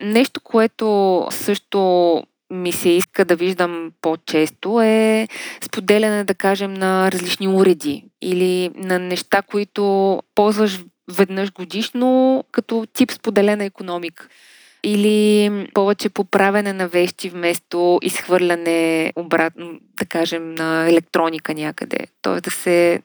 [0.01, 5.27] Нещо, което също ми се иска да виждам по-често е
[5.61, 13.11] споделяне, да кажем, на различни уреди или на неща, които ползваш веднъж годишно като тип
[13.11, 14.27] споделена економика
[14.83, 21.97] или повече поправене на вещи вместо изхвърляне обратно, да кажем, на електроника някъде.
[22.21, 23.01] Тоест да се,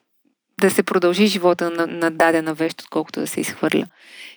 [0.61, 3.87] да се продължи живота на, на дадена вещ, отколкото да се изхвърля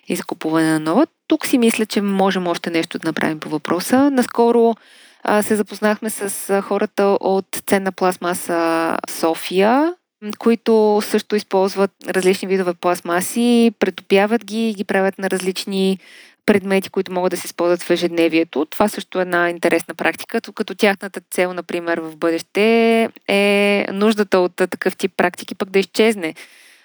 [0.07, 1.07] и закупуване на нова.
[1.27, 4.11] Тук си мисля, че можем още нещо да направим по въпроса.
[4.11, 4.75] Наскоро
[5.23, 9.93] а, се запознахме с хората от ценна пластмаса София,
[10.37, 15.99] които също използват различни видове пластмаси, претопяват ги и ги правят на различни
[16.45, 18.65] предмети, които могат да се използват в ежедневието.
[18.65, 24.55] Това също е една интересна практика, като тяхната цел, например, в бъдеще е нуждата от
[24.55, 26.35] такъв тип практики пък да изчезне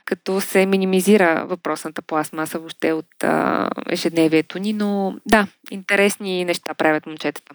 [0.05, 7.07] като се минимизира въпросната пластмаса въобще от а, ежедневието ни, но да, интересни неща правят
[7.07, 7.55] момчетата.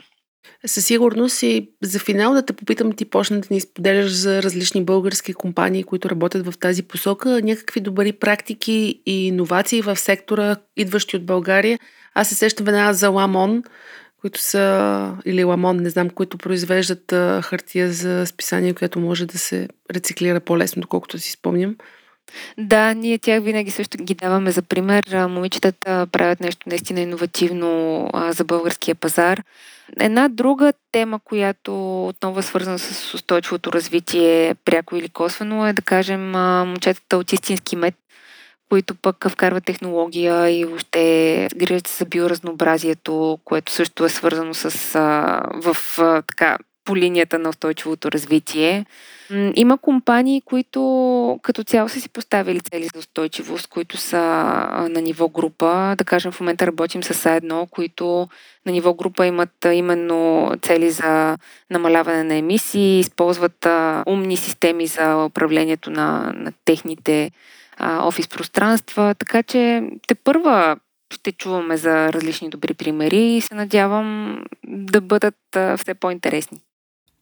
[0.66, 4.84] Със сигурност и за финал да те попитам, ти почна да ни споделяш за различни
[4.84, 11.16] български компании, които работят в тази посока, някакви добри практики и иновации в сектора, идващи
[11.16, 11.80] от България.
[12.14, 13.64] Аз се сещам една за Ламон,
[14.22, 17.12] които са, или Ламон, не знам, които произвеждат
[17.44, 21.76] хартия за списание, която може да се рециклира по-лесно, доколкото си спомням.
[22.58, 25.04] Да, ние тях винаги също ги даваме за пример.
[25.30, 29.44] Момичетата правят нещо наистина иновативно за българския пазар.
[30.00, 35.82] Една друга тема, която отново е свързана с устойчивото развитие, пряко или косвено, е да
[35.82, 36.32] кажем
[36.68, 37.96] момчетата от истински мед,
[38.70, 44.70] които пък вкарват технология и въобще грижат се за биоразнообразието, което също е свързано с
[45.54, 45.78] в
[46.28, 46.58] така
[46.90, 48.86] по линията на устойчивото развитие.
[49.56, 54.18] Има компании, които като цяло са си поставили цели за устойчивост, които са
[54.90, 55.96] на ниво група.
[55.98, 58.28] Да кажем, в момента работим с едно, които
[58.66, 61.38] на ниво група имат именно цели за
[61.70, 63.68] намаляване на емисии, използват
[64.08, 67.32] умни системи за управлението на, на техните
[67.82, 69.16] офис пространства.
[69.20, 70.78] Така че те първа
[71.14, 74.38] ще чуваме за различни добри примери и се надявам
[74.68, 75.36] да бъдат
[75.78, 76.60] все по-интересни.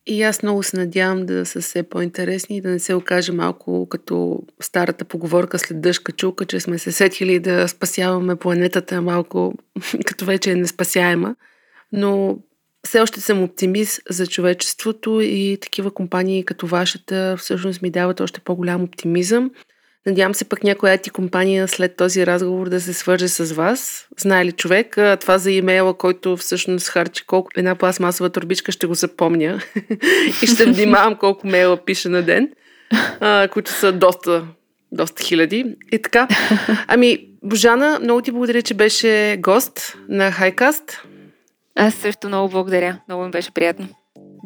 [0.10, 3.90] И аз много се надявам да са все по-интересни и да не се окаже малко
[3.90, 9.54] като старата поговорка след дъжка чулка, че сме се сетили да спасяваме планетата малко
[10.06, 11.36] като вече е неспасяема.
[11.92, 12.40] Но
[12.86, 18.40] все още съм оптимист за човечеството и такива компании като вашата всъщност ми дават още
[18.40, 19.52] по-голям оптимизъм.
[20.08, 24.08] Надявам се пък някоя IT компания след този разговор да се свърже с вас.
[24.20, 24.98] Знае ли човек?
[25.20, 29.62] Това за имейла, който всъщност харчи колко една пластмасова турбичка, ще го запомня.
[30.44, 32.50] и ще внимавам колко мейла пише на ден,
[33.20, 34.48] а, които са доста,
[34.92, 35.66] доста хиляди.
[35.92, 36.28] И така.
[36.88, 41.04] Ами, Божана, много ти благодаря, че беше гост на Хайкаст.
[41.76, 43.00] Аз също много благодаря.
[43.08, 43.88] Много ми беше приятно.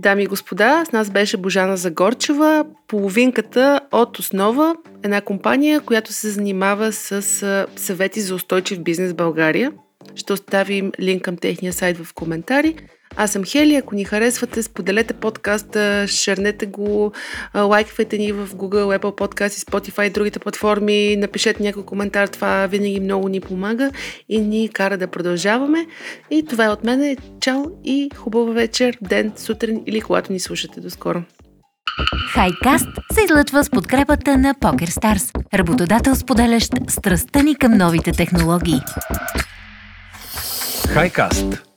[0.02, 6.30] Дами и господа, с нас беше Божана Загорчева, половинката от Основа, една компания, която се
[6.30, 9.72] занимава с съвети за устойчив бизнес в България.
[10.16, 12.76] Ще оставим линк към техния сайт в коментари.
[13.16, 17.12] Аз съм Хели, ако ни харесвате, споделете подкаста, шернете го,
[17.55, 22.68] лайквайте ни в Google, Apple Podcast и Spotify и другите платформи, напишете някой коментар, това
[22.68, 23.91] винаги много ни помага
[24.30, 25.88] и ни кара да продължаваме.
[26.32, 27.18] И това е от мене.
[27.41, 30.82] Чао и хубава вечер, ден, сутрин или когато ни слушате.
[30.82, 31.24] До скоро!
[32.34, 38.80] Хайкаст се излъчва с подкрепата на PokerStars, работодател споделящ страстта ни към новите технологии.
[40.88, 41.70] Хайкаст